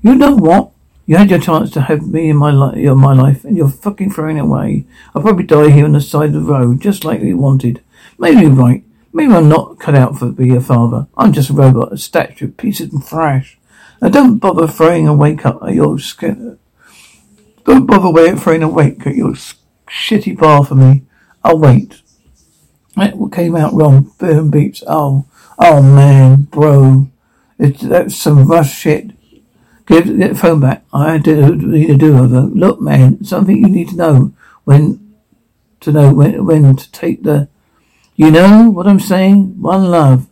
You 0.02 0.16
know 0.16 0.36
what? 0.36 0.72
You 1.06 1.18
had 1.18 1.30
your 1.30 1.40
chance 1.40 1.72
to 1.72 1.82
have 1.82 2.08
me 2.08 2.30
in 2.30 2.38
my 2.38 2.52
life, 2.52 2.78
in 2.78 2.98
my 2.98 3.14
life, 3.14 3.44
and 3.44 3.58
you're 3.58 3.70
fucking 3.70 4.12
throwing 4.12 4.38
it 4.38 4.42
away. 4.42 4.86
I'll 5.16 5.22
probably 5.22 5.44
die 5.44 5.72
here 5.72 5.86
on 5.86 5.94
the 5.94 6.02
side 6.02 6.36
of 6.36 6.46
the 6.46 6.52
road, 6.52 6.82
just 6.82 7.04
like 7.04 7.22
you 7.22 7.38
wanted. 7.38 7.82
Maybe 8.18 8.42
you're 8.42 8.52
right. 8.52 8.84
Maybe 9.12 9.34
I'm 9.34 9.50
not 9.50 9.80
cut 9.80 9.96
out 9.96 10.20
for 10.20 10.32
be 10.32 10.56
a 10.56 10.62
father. 10.62 11.08
I'm 11.18 11.34
just 11.34 11.50
a 11.50 11.54
robot, 11.54 11.94
a 11.94 11.98
statue, 11.98 12.46
a 12.46 12.50
piece 12.50 12.80
of 12.80 12.92
trash. 13.08 13.58
Now 14.02 14.10
don't 14.10 14.38
bother 14.38 14.68
throwing 14.68 15.08
a 15.08 15.14
wake 15.14 15.46
up 15.46 15.64
at 15.64 15.74
your 15.74 15.98
skin. 16.00 16.60
Don't 17.66 17.88
bother 17.88 18.36
throwing 18.38 18.64
a 18.64 18.70
wake 18.70 19.06
at 19.08 19.16
your 19.16 19.34
shitty 19.88 20.38
bar 20.38 20.64
for 20.64 20.76
me. 20.76 21.04
I'll 21.44 21.58
wait. 21.58 22.02
What 22.96 23.32
came 23.32 23.56
out 23.56 23.74
wrong? 23.74 24.12
Boom 24.18 24.52
beeps. 24.52 24.84
Oh, 24.88 25.26
oh 25.58 25.82
man, 25.82 26.44
bro. 26.44 27.10
It's, 27.58 27.82
that's 27.82 28.16
some 28.16 28.46
rush 28.48 28.74
shit. 28.74 29.12
Give 29.86 30.06
the 30.06 30.36
phone 30.36 30.60
back. 30.60 30.84
I 30.94 31.18
do 31.18 31.56
need 31.56 31.88
to 31.88 31.98
do 31.98 32.18
over. 32.18 32.42
Look, 32.42 32.80
man, 32.80 33.24
something 33.24 33.58
you 33.58 33.68
need 33.68 33.90
to 33.90 33.96
know 33.96 34.34
when 34.64 35.16
to 35.80 35.92
know 35.92 36.14
when 36.14 36.46
when 36.46 36.76
to 36.76 36.92
take 36.92 37.24
the. 37.24 37.50
You 38.16 38.32
know 38.32 38.70
what 38.70 38.86
I'm 38.86 39.00
saying? 39.00 39.62
One 39.62 39.86
love. 39.86 40.28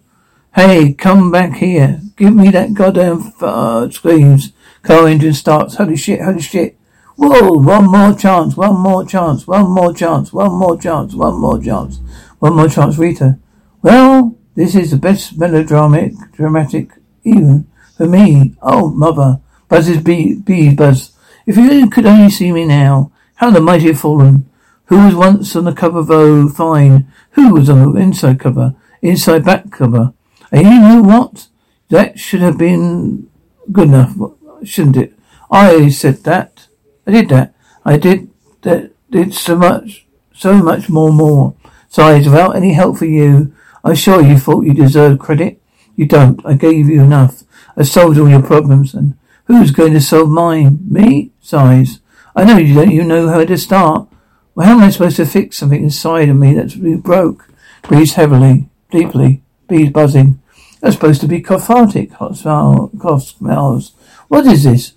Hey, 0.54 0.94
come 0.94 1.32
back 1.32 1.58
here. 1.58 2.02
Give 2.18 2.36
me 2.36 2.50
that 2.52 2.74
goddamn 2.74 3.34
uh, 3.42 3.90
screams. 3.90 4.54
Car 4.84 5.08
engine 5.08 5.34
starts. 5.34 5.76
Holy 5.76 5.96
shit! 5.96 6.22
Holy 6.22 6.42
shit! 6.42 6.78
Whoa! 7.16 7.54
One 7.54 7.92
more 7.92 8.14
chance. 8.14 8.56
One 8.56 8.78
more 8.78 9.06
chance. 9.06 9.48
One 9.48 9.72
more 9.72 9.94
chance. 9.94 10.32
One 10.32 10.54
more 10.54 10.78
chance. 10.78 11.16
One 11.16 11.40
more 11.40 11.60
chance. 11.60 12.00
One 12.40 12.56
more 12.56 12.70
chance. 12.70 12.98
Rita. 12.98 13.40
Well, 13.82 14.38
this 14.56 14.76
is 14.76 14.92
the 14.92 14.98
best 14.98 15.38
melodramatic, 15.38 16.14
dramatic, 16.34 16.92
even 17.24 17.68
for 17.96 18.08
me. 18.08 18.56
Oh, 18.62 18.90
mother. 18.90 19.42
Buzzes 19.68 20.02
bee, 20.02 20.36
bee 20.36 20.74
buzz. 20.74 21.12
If 21.46 21.58
you 21.58 21.90
could 21.90 22.06
only 22.06 22.30
see 22.30 22.52
me 22.52 22.66
now, 22.66 23.12
how 23.36 23.52
the 23.52 23.62
mighty 23.62 23.88
have 23.88 24.00
fallen. 24.00 24.50
Who 24.86 25.06
was 25.06 25.16
once 25.16 25.56
on 25.56 25.66
the 25.66 25.74
cover 25.74 26.00
of 26.00 26.10
Oh 26.10 26.48
Fine? 26.48 27.12
Who 27.32 27.54
was 27.54 27.70
on 27.70 27.94
the 27.94 28.00
inside 28.00 28.40
cover? 28.40 28.76
Inside 29.02 29.44
back 29.44 29.72
cover? 29.72 30.14
And 30.52 30.66
you 30.66 30.80
know 30.80 31.02
what? 31.02 31.48
That 31.90 32.20
should 32.20 32.42
have 32.42 32.58
been 32.58 33.30
good 33.72 33.90
enough, 33.90 34.16
shouldn't 34.64 34.98
it? 34.98 35.14
I 35.52 35.90
said 35.90 36.24
that. 36.24 36.68
I 37.06 37.12
did 37.12 37.30
that. 37.30 37.54
I 37.86 37.98
did 37.98 38.30
that. 38.62 38.92
Did 39.10 39.34
so 39.34 39.56
much, 39.56 40.06
so 40.34 40.58
much 40.58 40.90
more, 40.90 41.14
more. 41.14 41.56
Besides, 41.90 42.28
without 42.28 42.56
any 42.56 42.74
help 42.74 42.98
for 42.98 43.06
you, 43.06 43.54
I'm 43.84 43.96
sure 43.96 44.22
you 44.22 44.38
thought 44.38 44.66
you 44.66 44.74
deserved 44.74 45.20
credit. 45.20 45.62
You 45.96 46.06
don't. 46.06 46.46
I 46.46 46.54
gave 46.54 46.90
you 46.90 47.02
enough. 47.02 47.44
I 47.76 47.84
solved 47.84 48.18
all 48.18 48.30
your 48.30 48.44
problems, 48.44 48.94
and 48.94 49.16
Who's 49.48 49.72
going 49.72 49.94
to 49.94 50.02
solve 50.02 50.30
mine? 50.30 50.80
Me? 50.90 51.32
Sighs. 51.40 52.02
I 52.36 52.44
know 52.44 52.58
you 52.58 52.76
don't 52.76 52.92
even 52.92 53.08
know 53.08 53.30
how 53.30 53.46
to 53.46 53.58
start. 53.58 54.10
Well, 54.54 54.68
how 54.68 54.74
am 54.74 54.84
I 54.84 54.90
supposed 54.90 55.16
to 55.18 55.26
fix 55.26 55.58
something 55.58 55.82
inside 55.82 56.28
of 56.28 56.36
me 56.36 56.54
that's 56.54 56.76
broke? 56.76 57.50
Breathes 57.84 58.14
heavily, 58.14 58.70
deeply. 58.92 59.42
Bees 59.70 59.90
buzzing. 59.90 60.42
That's 60.82 60.96
supposed 60.96 61.22
to 61.22 61.28
be 61.28 61.40
cathartic. 61.40 62.12
Hot 62.14 62.36
smell, 62.36 62.92
cough 63.00 63.24
smells. 63.24 63.94
What 64.28 64.46
is 64.46 64.66
this? 64.66 64.94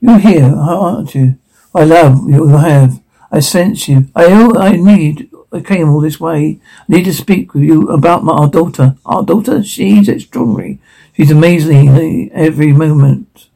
You're 0.00 0.18
here, 0.18 0.52
aren't 0.54 1.14
you? 1.14 1.38
I 1.74 1.84
love 1.84 2.28
you 2.28 2.48
have. 2.48 3.00
I 3.32 3.40
sense 3.40 3.88
you. 3.88 4.08
I 4.14 4.26
I 4.26 4.76
need. 4.76 5.30
I 5.54 5.60
came 5.60 5.88
all 5.88 6.00
this 6.00 6.18
way. 6.18 6.60
I 6.80 6.84
need 6.88 7.04
to 7.04 7.14
speak 7.14 7.54
with 7.54 7.62
you 7.62 7.88
about 7.88 8.24
my 8.24 8.32
our 8.32 8.48
daughter. 8.48 8.96
Our 9.06 9.24
daughter. 9.24 9.62
She's 9.62 10.08
extraordinary. 10.08 10.80
She's 11.16 11.30
amazing 11.30 12.30
every 12.32 12.72
moment. 12.72 13.48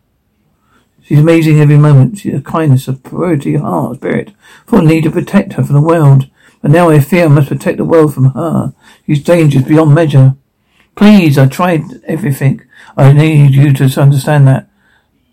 She's 1.02 1.18
amazing 1.18 1.60
every 1.60 1.76
moment. 1.76 2.18
She's 2.18 2.34
a 2.34 2.40
kindness, 2.40 2.86
a 2.86 2.92
purity, 2.92 3.56
heart, 3.56 3.96
spirit. 3.96 4.32
For 4.66 4.80
need 4.80 5.04
to 5.04 5.10
protect 5.10 5.54
her 5.54 5.64
from 5.64 5.74
the 5.74 5.82
world. 5.82 6.30
But 6.62 6.70
now 6.70 6.88
I 6.90 7.00
fear 7.00 7.24
I 7.24 7.28
must 7.28 7.48
protect 7.48 7.78
the 7.78 7.84
world 7.84 8.14
from 8.14 8.32
her. 8.32 8.74
She's 9.06 9.22
dangerous 9.22 9.64
beyond 9.64 9.94
measure. 9.94 10.36
Please, 10.94 11.36
I 11.36 11.46
tried 11.46 11.82
everything. 12.04 12.62
I 12.96 13.12
need 13.12 13.54
you 13.54 13.72
to 13.72 14.00
understand 14.00 14.46
that. 14.48 14.68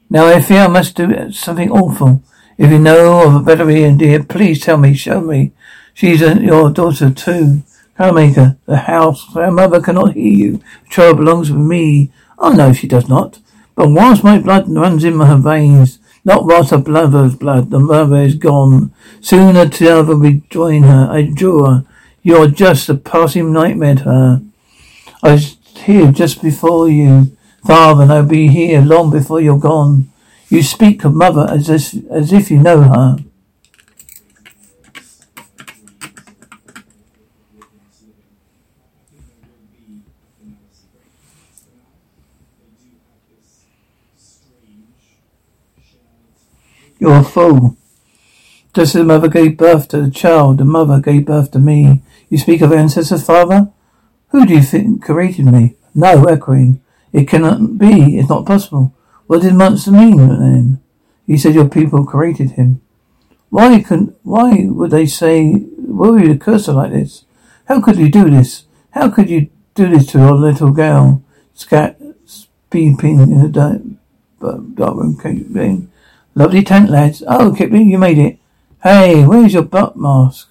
Now 0.09 0.27
I 0.27 0.41
fear 0.41 0.61
I 0.61 0.67
must 0.67 0.95
do 0.95 1.31
something 1.31 1.69
awful. 1.69 2.23
If 2.57 2.71
you 2.71 2.79
know 2.79 3.27
of 3.27 3.35
a 3.35 3.43
better 3.43 3.67
idea, 3.69 4.23
please 4.23 4.61
tell 4.61 4.77
me, 4.77 4.93
show 4.93 5.19
me. 5.19 5.51
She's 5.95 6.21
a, 6.21 6.39
your 6.41 6.69
daughter 6.71 7.09
too. 7.09 7.63
Carmaker, 7.97 8.57
the 8.65 8.75
house, 8.75 9.33
her 9.33 9.49
mother 9.49 9.81
cannot 9.81 10.13
hear 10.13 10.33
you. 10.33 10.51
The 10.57 10.89
child 10.89 11.17
belongs 11.17 11.49
with 11.49 11.61
me. 11.61 12.11
Oh 12.37 12.51
no, 12.51 12.73
she 12.73 12.85
does 12.85 13.07
not. 13.07 13.39
But 13.75 13.89
whilst 13.89 14.21
my 14.21 14.37
blood 14.37 14.69
runs 14.69 15.05
in 15.05 15.17
her 15.21 15.37
veins, 15.37 15.99
not 16.25 16.45
whilst 16.45 16.71
her 16.71 16.79
brother's 16.79 17.35
blood, 17.35 17.69
the 17.69 17.79
mother 17.79 18.17
is 18.17 18.35
gone. 18.35 18.93
Soon 19.21 19.55
other 19.55 20.17
will 20.17 20.41
join 20.49 20.83
her. 20.83 21.07
I 21.09 21.31
jure, 21.33 21.85
you 22.23 22.35
are 22.37 22.47
just 22.47 22.89
a 22.89 22.95
passing 22.95 23.53
nightmare 23.53 23.95
to 23.95 24.03
her. 24.03 24.41
I 25.23 25.31
was 25.31 25.55
here 25.77 26.11
just 26.11 26.41
before 26.41 26.89
you, 26.89 27.37
father, 27.65 28.03
and 28.03 28.11
I'll 28.11 28.25
be 28.25 28.49
here 28.49 28.81
long 28.81 29.11
before 29.11 29.39
you're 29.39 29.57
gone. 29.57 30.11
You 30.49 30.61
speak 30.61 31.05
of 31.05 31.13
mother 31.13 31.47
as 31.49 31.69
if, 31.69 31.93
as 32.11 32.33
if 32.33 32.51
you 32.51 32.59
know 32.59 32.81
her. 32.81 33.17
You're 47.05 47.17
a 47.17 47.23
fool. 47.23 47.77
Just 48.73 48.95
as 48.95 49.01
the 49.01 49.03
mother 49.03 49.27
gave 49.27 49.57
birth 49.57 49.89
to 49.89 50.01
the 50.01 50.09
child, 50.09 50.57
the 50.57 50.65
mother 50.65 50.99
gave 50.99 51.27
birth 51.27 51.51
to 51.51 51.59
me. 51.59 52.01
You 52.31 52.39
speak 52.39 52.61
of 52.61 52.73
ancestors, 52.73 53.23
father? 53.23 53.69
Who 54.29 54.43
do 54.43 54.55
you 54.55 54.63
think 54.63 55.03
created 55.03 55.45
me? 55.45 55.75
No, 55.93 56.23
echoing. 56.23 56.81
It 57.13 57.27
cannot 57.27 57.77
be. 57.77 58.17
It's 58.17 58.27
not 58.27 58.47
possible. 58.47 58.91
What 59.27 59.43
did 59.43 59.53
monster 59.53 59.91
mean 59.91 60.17
then? 60.17 60.81
He 61.27 61.37
said 61.37 61.53
your 61.53 61.69
people 61.69 62.07
created 62.07 62.53
him. 62.53 62.81
Why 63.51 63.83
can 63.83 64.15
why 64.23 64.65
would 64.67 64.89
they 64.89 65.05
say 65.05 65.63
would 65.77 66.25
you 66.25 66.39
curse 66.39 66.65
her 66.65 66.73
like 66.73 66.91
this? 66.91 67.25
How 67.65 67.81
could 67.81 67.97
you 67.97 68.09
do 68.09 68.31
this? 68.31 68.63
How 68.93 69.11
could 69.11 69.29
you 69.29 69.51
do 69.75 69.91
this 69.91 70.07
to 70.07 70.17
your 70.17 70.33
little 70.33 70.71
girl? 70.71 71.23
Scat 71.53 72.01
beeping 72.71 73.21
in 73.21 73.43
the 73.43 73.47
dark, 73.47 73.81
dark 74.75 74.95
room. 74.95 75.91
Lovely 76.37 76.63
tent, 76.63 76.89
lads. 76.89 77.23
Oh, 77.27 77.55
Kipling, 77.57 77.89
you 77.89 77.97
made 77.97 78.17
it. 78.17 78.37
Hey, 78.83 79.25
where's 79.25 79.53
your 79.53 79.63
butt 79.63 79.95
mask? 79.95 80.49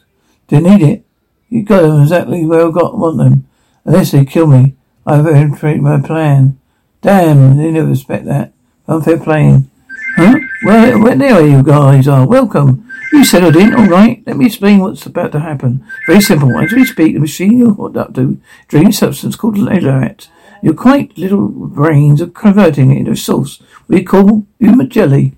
Didn't 0.48 0.78
need 0.78 0.82
it. 0.82 1.04
You 1.50 1.62
got 1.62 1.82
them 1.82 2.00
exactly 2.00 2.46
where 2.46 2.66
I 2.66 2.70
got 2.70 2.98
want 2.98 3.18
them. 3.18 3.46
Unless 3.84 4.12
they 4.12 4.24
kill 4.24 4.46
me, 4.46 4.76
I've 5.06 5.26
infiltrated 5.26 5.82
my 5.82 6.00
plan. 6.00 6.58
Damn, 7.02 7.58
they 7.58 7.70
never 7.70 7.92
expect 7.92 8.24
that. 8.24 8.54
Unfair 8.88 9.20
playing. 9.20 9.70
Huh? 10.16 10.38
Where, 10.62 10.98
where 10.98 11.16
there 11.16 11.46
you 11.46 11.62
guys 11.62 12.08
are. 12.08 12.26
Welcome. 12.26 12.90
You 13.12 13.22
settled 13.22 13.56
in, 13.56 13.74
all 13.74 13.86
right. 13.86 14.22
Let 14.26 14.38
me 14.38 14.46
explain 14.46 14.80
what's 14.80 15.04
about 15.04 15.32
to 15.32 15.40
happen. 15.40 15.84
Very 16.06 16.22
simple. 16.22 16.56
As 16.56 16.72
we 16.72 16.86
speak, 16.86 17.12
the 17.12 17.20
machine 17.20 17.58
you're 17.58 17.74
hooked 17.74 17.98
up 17.98 18.14
to 18.14 18.40
dream 18.68 18.90
substance 18.90 19.36
called 19.36 19.58
laserate. 19.58 20.28
Your 20.62 20.74
quite 20.74 21.18
little 21.18 21.48
brains 21.48 22.22
are 22.22 22.28
converting 22.28 22.90
it 22.90 23.00
into 23.00 23.10
a 23.10 23.16
sauce 23.16 23.62
we 23.86 24.02
call 24.02 24.46
Uma 24.58 24.86
jelly. 24.86 25.36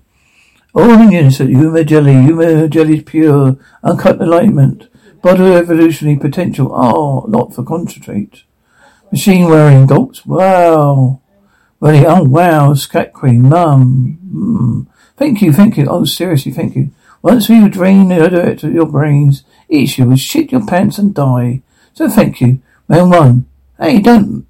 All 0.77 0.91
in 0.91 1.11
unison, 1.11 1.49
Uma 1.49 1.83
jelly. 1.83 2.13
Uma 2.13 2.67
jelly's 2.67 3.01
pure, 3.01 3.57
uncut 3.83 4.21
enlightenment. 4.21 4.87
Bottle 5.23 5.53
evolutionary 5.53 6.19
potential. 6.19 6.69
Oh, 6.71 7.25
not 7.27 7.55
for 7.55 7.63
concentrate. 7.63 8.43
Machine 9.11 9.45
wearing 9.49 9.87
gulps. 9.87 10.23
Wow. 10.23 11.19
Really, 11.79 12.05
oh 12.05 12.21
wow, 12.21 12.75
scat 12.75 13.11
queen, 13.11 13.49
mum. 13.49 14.19
Mm. 14.31 14.87
Thank 15.17 15.41
you, 15.41 15.51
thank 15.51 15.77
you. 15.77 15.87
Oh, 15.89 16.05
seriously, 16.05 16.51
thank 16.51 16.75
you. 16.75 16.91
Once 17.23 17.49
we 17.49 17.67
drain 17.69 18.09
the 18.09 18.29
dirt 18.29 18.63
of 18.63 18.71
your 18.71 18.85
brains, 18.85 19.43
each 19.67 19.97
you 19.97 20.05
will 20.05 20.15
shit 20.15 20.51
your 20.51 20.63
pants 20.63 20.99
and 20.99 21.11
die. 21.11 21.63
So 21.93 22.07
thank 22.07 22.39
you. 22.39 22.61
Man 22.87 23.09
one. 23.09 23.45
Hey, 23.79 23.99
don't 23.99 24.45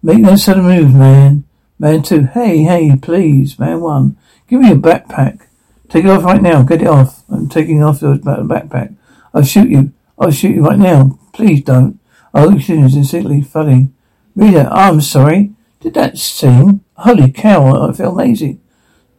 make 0.00 0.18
no 0.18 0.36
sudden 0.36 0.62
moves, 0.62 0.94
man. 0.94 1.42
Man 1.76 2.02
two. 2.02 2.26
Hey, 2.26 2.62
hey, 2.62 2.94
please. 2.94 3.58
Man 3.58 3.80
one. 3.80 4.16
Give 4.46 4.60
me 4.60 4.68
your 4.68 4.76
backpack. 4.76 5.45
Take 5.88 6.04
it 6.04 6.10
off 6.10 6.24
right 6.24 6.42
now. 6.42 6.62
Get 6.62 6.82
it 6.82 6.88
off. 6.88 7.24
I'm 7.28 7.48
taking 7.48 7.82
off 7.82 8.02
your 8.02 8.16
backpack. 8.16 8.96
I'll 9.32 9.44
shoot 9.44 9.68
you. 9.68 9.92
I'll 10.18 10.30
shoot 10.30 10.54
you 10.54 10.64
right 10.64 10.78
now. 10.78 11.18
Please 11.32 11.62
don't. 11.62 12.00
Oh, 12.34 12.56
is 12.56 12.68
instantly 12.68 13.42
funny. 13.42 13.90
Reader, 14.34 14.68
I'm 14.70 15.00
sorry. 15.00 15.52
Did 15.80 15.94
that 15.94 16.18
sing? 16.18 16.80
Holy 16.94 17.30
cow, 17.30 17.88
I 17.88 17.92
feel 17.92 18.18
amazing. 18.18 18.60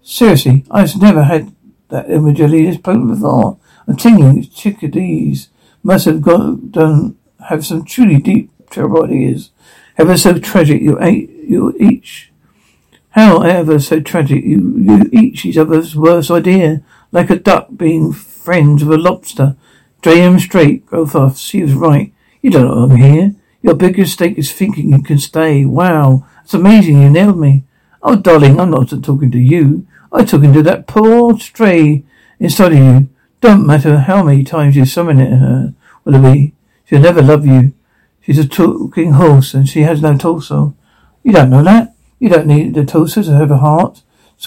Seriously, 0.02 0.66
I've 0.72 1.00
never 1.02 1.24
had 1.24 1.54
that 1.90 2.10
imagery 2.10 2.66
this 2.66 2.78
potent 2.78 3.10
before. 3.10 3.58
I'm 3.88 3.96
tingling. 3.96 4.44
Chickadees 4.44 5.50
must 5.84 6.06
have 6.06 6.22
got 6.22 6.72
done 6.72 7.18
have 7.48 7.66
some 7.66 7.86
truly 7.86 8.18
deep, 8.18 8.52
terrible 8.70 9.04
ideas. 9.04 9.52
Ever 9.98 10.18
so 10.18 10.38
tragic, 10.38 10.82
you 10.82 10.98
ate 11.02 11.30
you 11.30 11.76
each 11.80 12.32
However, 13.18 13.80
so 13.80 14.00
tragic, 14.00 14.44
you, 14.44 14.78
you 14.78 15.10
each 15.12 15.44
each 15.44 15.58
other's 15.58 15.96
worst 15.96 16.30
idea, 16.30 16.84
like 17.12 17.32
a 17.32 17.36
duck 17.36 17.70
being 17.76 18.14
friends 18.14 18.84
with 18.84 19.00
a 19.00 19.02
lobster. 19.02 19.56
Him 20.04 20.40
straight, 20.40 20.86
go 20.86 21.04
off. 21.04 21.40
She 21.40 21.64
was 21.64 21.74
right. 21.74 22.14
You 22.44 22.52
don't 22.52 22.68
know 22.68 22.84
I'm 22.84 22.96
here. 22.96 23.34
Your 23.64 23.74
biggest 23.74 24.12
mistake 24.12 24.38
is 24.38 24.54
thinking 24.54 24.92
you 24.92 25.02
can 25.02 25.18
stay. 25.18 25.66
Wow, 25.66 26.28
it's 26.44 26.54
amazing 26.54 27.02
you 27.02 27.10
nailed 27.10 27.40
me. 27.40 27.64
Oh, 28.04 28.16
darling, 28.16 28.60
I'm 28.60 28.70
not 28.70 28.90
talking 29.04 29.32
to 29.32 29.40
you. 29.40 29.88
I'm 30.14 30.28
talking 30.28 30.54
to 30.54 30.62
that 30.62 30.86
poor 30.86 31.40
stray 31.40 32.06
inside 32.40 32.74
of 32.74 32.78
you. 32.78 33.10
Don't 33.42 33.66
matter 33.66 33.98
how 33.98 34.22
many 34.22 34.44
times 34.44 34.76
you 34.76 34.86
summon 34.86 35.20
it 35.20 35.32
her, 35.32 35.74
Willoughby. 36.06 36.54
She'll 36.86 37.02
never 37.02 37.24
love 37.24 37.48
you. 37.48 37.74
She's 38.22 38.38
a 38.38 38.48
talking 38.48 39.14
horse 39.14 39.56
and 39.56 39.68
she 39.68 39.82
has 39.82 40.04
no 40.04 40.16
torso. 40.16 40.76
You 41.24 41.34
don't 41.34 41.50
know 41.50 41.64
that? 41.64 41.97
You 42.20 42.30
don't 42.30 42.48
need 42.48 42.74
the 42.74 42.86
torso 42.86 43.22
to 43.24 43.32
have 43.32 43.52
a 43.52 43.58
heart. 43.58 44.02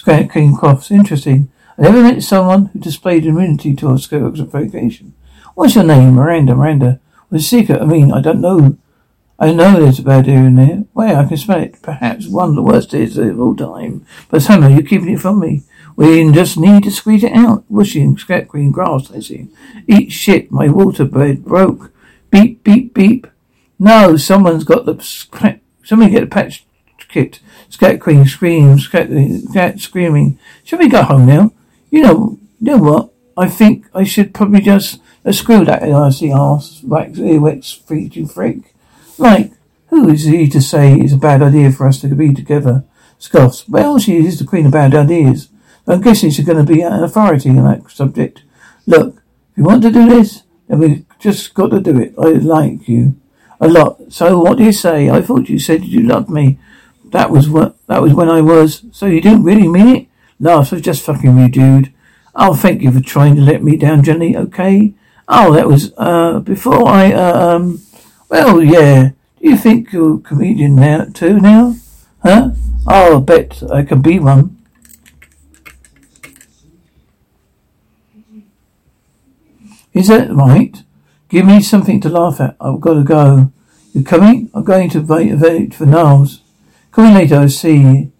King 0.04 0.56
coughs. 0.56 0.90
Interesting. 0.90 1.50
I 1.78 1.82
never 1.82 2.02
met 2.02 2.22
someone 2.22 2.66
who 2.66 2.78
displayed 2.78 3.26
immunity 3.26 3.74
to 3.76 3.88
a 3.88 3.94
sclerotification. 3.94 5.12
What's 5.54 5.74
your 5.74 5.84
name? 5.84 6.14
Miranda. 6.14 6.54
Miranda. 6.54 7.00
Was 7.30 7.48
secret? 7.48 7.80
I 7.80 7.84
mean, 7.84 8.12
I 8.12 8.20
don't 8.20 8.40
know. 8.40 8.76
I 9.38 9.52
know 9.52 9.80
there's 9.80 10.00
a 10.00 10.02
bad 10.02 10.28
air 10.28 10.44
in 10.44 10.56
there. 10.56 10.84
Wait, 10.94 11.14
I 11.14 11.24
can 11.24 11.36
smell 11.36 11.60
it. 11.60 11.80
Perhaps 11.80 12.28
one 12.28 12.50
of 12.50 12.54
the 12.56 12.62
worst 12.62 12.90
days 12.90 13.16
of 13.16 13.40
all 13.40 13.56
time. 13.56 14.04
But 14.28 14.42
somehow 14.42 14.68
you're 14.68 14.82
keeping 14.82 15.14
it 15.14 15.20
from 15.20 15.40
me. 15.40 15.62
We 15.96 16.30
just 16.32 16.58
need 16.58 16.82
to 16.84 16.90
squeeze 16.90 17.24
it 17.24 17.32
out. 17.32 17.64
Whooshing, 17.68 18.18
scrap 18.18 18.48
green 18.48 18.72
grass, 18.72 19.10
I 19.10 19.20
see. 19.20 19.48
Eat 19.86 20.12
shit, 20.12 20.50
my 20.50 20.68
water 20.68 21.04
bed 21.04 21.44
broke. 21.44 21.92
Beep, 22.30 22.64
beep, 22.64 22.94
beep. 22.94 23.26
No, 23.78 24.16
someone's 24.16 24.64
got 24.64 24.86
the, 24.86 25.00
scrap 25.02 25.60
somebody 25.84 26.12
get 26.12 26.22
a 26.22 26.26
patch 26.26 26.66
Scat 27.68 28.00
Queen 28.00 28.26
screams, 28.26 28.84
Scat, 28.84 29.08
Scat 29.50 29.80
screaming. 29.80 30.38
Shall 30.64 30.78
we 30.78 30.88
go 30.88 31.02
home 31.02 31.26
now? 31.26 31.52
You 31.90 32.02
know, 32.02 32.38
you 32.60 32.72
know 32.72 32.78
what? 32.78 33.10
I 33.36 33.48
think 33.48 33.86
I 33.94 34.04
should 34.04 34.34
probably 34.34 34.60
just 34.60 35.00
uh, 35.24 35.32
screw 35.32 35.64
that 35.64 35.82
nasty 35.82 36.30
ass 36.30 36.82
wax 36.82 37.18
earwax 37.18 37.86
freaky 37.86 38.26
freak. 38.26 38.74
Like, 39.18 39.52
who 39.88 40.08
is 40.08 40.24
he 40.24 40.48
to 40.48 40.60
say 40.60 40.94
it's 40.94 41.12
a 41.12 41.18
bad 41.18 41.42
idea 41.42 41.72
for 41.72 41.86
us 41.86 42.00
to 42.00 42.08
be 42.08 42.34
together? 42.34 42.84
Scoffs. 43.18 43.68
Well, 43.68 43.98
she 43.98 44.24
is 44.24 44.38
the 44.38 44.46
queen 44.46 44.66
of 44.66 44.72
bad 44.72 44.94
ideas. 44.94 45.48
I'm 45.86 46.00
guessing 46.00 46.30
she's 46.30 46.46
going 46.46 46.64
to 46.64 46.72
be 46.72 46.82
an 46.82 47.02
authority 47.02 47.50
on 47.50 47.64
that 47.64 47.90
subject. 47.90 48.42
Look, 48.86 49.16
if 49.52 49.58
you 49.58 49.64
want 49.64 49.82
to 49.82 49.90
do 49.90 50.08
this, 50.08 50.44
then 50.68 50.78
we've 50.78 51.04
just 51.18 51.52
got 51.54 51.70
to 51.70 51.80
do 51.80 51.98
it. 51.98 52.14
I 52.18 52.28
like 52.28 52.88
you 52.88 53.16
a 53.60 53.68
lot. 53.68 54.12
So 54.12 54.38
what 54.38 54.58
do 54.58 54.64
you 54.64 54.72
say? 54.72 55.10
I 55.10 55.20
thought 55.20 55.48
you 55.48 55.58
said 55.58 55.84
you 55.84 56.02
loved 56.02 56.30
me. 56.30 56.58
That 57.10 57.30
was 57.30 57.48
what. 57.48 57.76
That 57.86 58.02
was 58.02 58.14
when 58.14 58.28
I 58.28 58.40
was. 58.40 58.84
So 58.92 59.06
you 59.06 59.20
didn't 59.20 59.44
really 59.44 59.68
mean 59.68 59.88
it? 59.88 60.06
No, 60.38 60.62
so 60.62 60.78
just 60.78 61.04
fucking 61.04 61.38
you, 61.38 61.48
dude. 61.48 61.92
Oh, 62.34 62.54
thank 62.54 62.82
you 62.82 62.92
for 62.92 63.00
trying 63.00 63.36
to 63.36 63.42
let 63.42 63.62
me 63.62 63.76
down 63.76 64.02
gently. 64.02 64.36
Okay. 64.36 64.94
Oh, 65.28 65.52
that 65.52 65.68
was 65.68 65.92
uh 65.96 66.40
before 66.40 66.88
I 66.88 67.12
uh, 67.12 67.56
um. 67.56 67.82
Well, 68.28 68.62
yeah. 68.62 69.10
Do 69.40 69.48
you 69.48 69.56
think 69.56 69.92
you're 69.92 70.16
a 70.16 70.20
comedian 70.20 70.76
now 70.76 71.06
too? 71.12 71.40
Now, 71.40 71.76
huh? 72.22 72.50
Oh, 72.86 73.18
I 73.18 73.20
bet 73.20 73.62
I 73.70 73.82
can 73.82 74.02
be 74.02 74.18
one. 74.18 74.56
Is 79.92 80.08
that 80.08 80.30
right? 80.30 80.82
Give 81.28 81.46
me 81.46 81.60
something 81.60 82.00
to 82.00 82.08
laugh 82.08 82.40
at. 82.40 82.56
I've 82.60 82.80
got 82.80 82.94
to 82.94 83.02
go. 83.02 83.52
You 83.92 84.04
coming? 84.04 84.50
I'm 84.54 84.64
going 84.64 84.88
to 84.90 85.00
wait, 85.00 85.34
wait 85.34 85.74
for 85.74 85.86
Niles. 85.86 86.42
Coming 86.92 87.14
later, 87.14 87.36
I 87.36 87.46
see. 87.46 88.10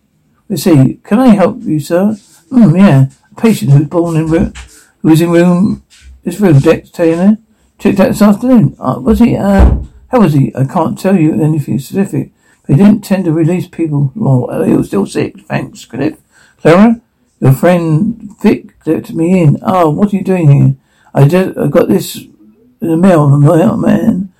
Let's 0.48 0.62
see. 0.62 1.00
Can 1.02 1.18
I 1.18 1.28
help 1.28 1.62
you, 1.62 1.80
sir? 1.80 2.16
Hmm, 2.50 2.76
yeah. 2.76 3.06
A 3.30 3.40
patient 3.40 3.72
who's 3.72 3.88
born 3.88 4.16
in 4.16 4.26
room, 4.26 4.52
who 5.00 5.11
was 5.11 5.20
in 5.20 5.30
room, 5.30 5.83
this 6.24 6.40
room, 6.40 6.59
Dex 6.59 6.90
Taylor. 6.90 7.38
Checked 7.78 8.00
out 8.00 8.09
this 8.09 8.22
afternoon. 8.22 8.76
Uh, 8.78 9.00
was 9.00 9.20
he, 9.20 9.37
uh, 9.37 9.78
how 10.09 10.20
was 10.20 10.35
he? 10.35 10.54
I 10.54 10.64
can't 10.64 10.98
tell 10.98 11.16
you 11.16 11.40
anything 11.42 11.78
specific. 11.78 12.33
They 12.66 12.76
didn't 12.76 13.02
tend 13.02 13.24
to 13.24 13.33
release 13.33 13.66
people. 13.66 14.12
Well, 14.14 14.62
he 14.62 14.74
was 14.74 14.88
still 14.88 15.06
sick. 15.06 15.40
Thanks, 15.48 15.85
Cliff. 15.85 16.18
Clara, 16.59 17.00
your 17.40 17.52
friend 17.52 18.37
Vic 18.40 18.74
let 18.87 19.11
me 19.11 19.40
in. 19.40 19.59
Oh, 19.62 19.90
what 19.90 20.12
are 20.12 20.16
you 20.16 20.22
doing 20.22 20.50
here? 20.50 20.76
I 21.14 21.26
just 21.26 21.59
I 21.59 21.66
got 21.68 21.88
this 21.88 22.16
in 22.16 22.37
the 22.80 22.96
mail, 22.96 23.37
man. 23.76 24.33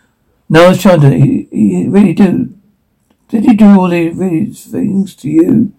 No, 0.49 0.67
I 0.67 0.69
was 0.69 0.83
trying 0.83 1.01
to. 1.01 1.11
He, 1.11 1.49
he 1.51 1.89
really 1.89 2.13
do. 2.13 2.55
Did 3.31 3.45
he 3.45 3.55
do 3.55 3.67
all 3.67 3.89
these 3.89 4.67
things 4.67 5.15
to 5.17 5.31
you? 5.31 5.73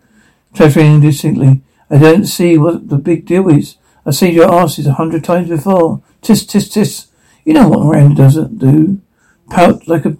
Treasuring 0.54 1.02
distinctly. 1.02 1.62
I 1.90 1.98
don't 1.98 2.26
see 2.26 2.58
what 2.58 2.88
the 2.88 2.98
big 2.98 3.26
deal 3.26 3.50
is. 3.50 3.76
I've 4.06 4.16
seen 4.16 4.34
your 4.34 4.52
asses 4.52 4.88
a 4.88 4.94
hundred 4.94 5.26
times 5.26 5.50
before. 5.50 6.02
Tis, 6.22 6.46
tis, 6.46 6.70
tis. 6.70 7.08
You 7.44 7.54
know 7.54 7.68
what 7.68 7.86
Miranda 7.86 8.16
doesn't 8.16 8.58
do? 8.58 9.02
Pout 9.50 9.86
like 9.86 10.06
a. 10.06 10.18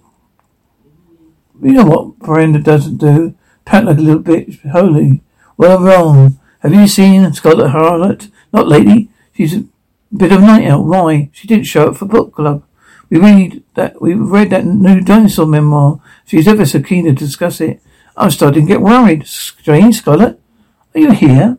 You 1.62 1.72
know 1.72 1.86
what 1.86 2.20
Miranda 2.20 2.58
doesn't 2.58 2.98
do? 2.98 3.34
Pout 3.64 3.86
like 3.86 3.96
a 3.96 4.00
little 4.02 4.22
bitch. 4.22 4.68
Holy. 4.70 5.22
Well, 5.56 5.80
wrong. 5.80 6.38
Have 6.60 6.74
you 6.74 6.86
seen 6.86 7.32
Scarlet 7.32 7.70
Harlot? 7.70 8.30
Not 8.52 8.68
lately. 8.68 9.08
She's 9.32 9.56
a 9.56 9.64
bit 10.14 10.32
of 10.32 10.42
a 10.42 10.46
night 10.46 10.66
out. 10.66 10.84
Why? 10.84 11.30
She 11.32 11.48
didn't 11.48 11.64
show 11.64 11.88
up 11.88 11.96
for 11.96 12.04
book 12.04 12.34
club. 12.34 12.62
We 13.12 13.18
read 13.18 13.62
that 13.74 14.00
we 14.00 14.14
read 14.14 14.48
that 14.50 14.64
new 14.64 15.02
dinosaur 15.02 15.44
memoir. 15.44 16.00
She's 16.24 16.48
ever 16.48 16.64
so 16.64 16.80
keen 16.80 17.04
to 17.04 17.12
discuss 17.12 17.60
it. 17.60 17.82
I'm 18.16 18.30
starting 18.30 18.64
to 18.64 18.72
get 18.72 18.80
worried. 18.80 19.26
Strange, 19.26 19.96
Scarlet. 19.96 20.40
Are 20.94 20.98
you 20.98 21.12
here? 21.12 21.58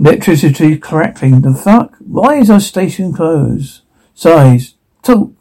Electricity 0.00 0.78
crackling. 0.78 1.42
The 1.42 1.52
fuck? 1.52 1.94
Why 1.98 2.36
is 2.36 2.48
our 2.48 2.58
station 2.58 3.12
closed? 3.12 3.82
Sighs. 4.14 4.72
Talk. 5.02 5.32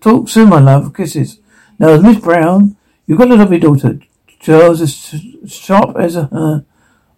Talk 0.00 0.28
soon, 0.28 0.48
my 0.48 0.58
love. 0.58 0.92
Kisses. 0.92 1.38
Now, 1.78 2.00
Miss 2.00 2.18
Brown, 2.18 2.76
you've 3.06 3.18
got 3.18 3.30
a 3.30 3.36
lovely 3.36 3.60
daughter. 3.60 4.00
Charles 4.40 4.80
is 4.80 5.14
sharp 5.46 5.96
as 5.96 6.16
a, 6.16 6.28
uh, 6.32 6.60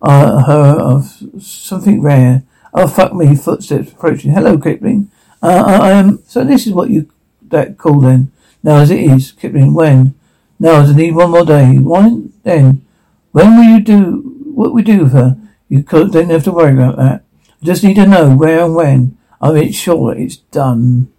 uh, 0.02 0.44
her 0.44 0.78
of 0.78 1.42
something 1.42 2.02
rare. 2.02 2.44
Oh, 2.74 2.88
fuck 2.88 3.14
me, 3.14 3.36
footsteps 3.36 3.92
approaching. 3.92 4.32
Hello, 4.32 4.58
Kipling. 4.58 5.08
Uh, 5.40 5.64
I 5.80 5.90
am, 5.92 6.22
so 6.26 6.42
this 6.42 6.66
is 6.66 6.72
what 6.72 6.90
you, 6.90 7.08
that 7.48 7.78
call 7.78 8.00
then. 8.00 8.32
Now 8.64 8.78
as 8.78 8.90
it 8.90 8.98
is, 8.98 9.30
Kipling, 9.30 9.74
when? 9.74 10.14
Now 10.58 10.80
as 10.80 10.90
I 10.90 10.94
need 10.94 11.14
one 11.14 11.30
more 11.30 11.44
day. 11.44 11.78
When? 11.78 12.32
Then. 12.42 12.84
When 13.30 13.56
will 13.56 13.64
you 13.64 13.80
do, 13.80 14.42
what 14.54 14.74
we 14.74 14.82
do 14.82 15.04
with 15.04 15.12
her? 15.12 15.38
You 15.68 15.82
don't 15.82 16.30
have 16.30 16.44
to 16.44 16.52
worry 16.52 16.72
about 16.72 16.96
that. 16.96 17.24
I 17.62 17.64
just 17.64 17.84
need 17.84 17.94
to 17.94 18.06
know 18.06 18.36
where 18.36 18.64
and 18.64 18.74
when. 18.74 19.18
I 19.40 19.52
make 19.52 19.74
sure 19.74 20.12
it's 20.16 20.36
done. 20.36 21.12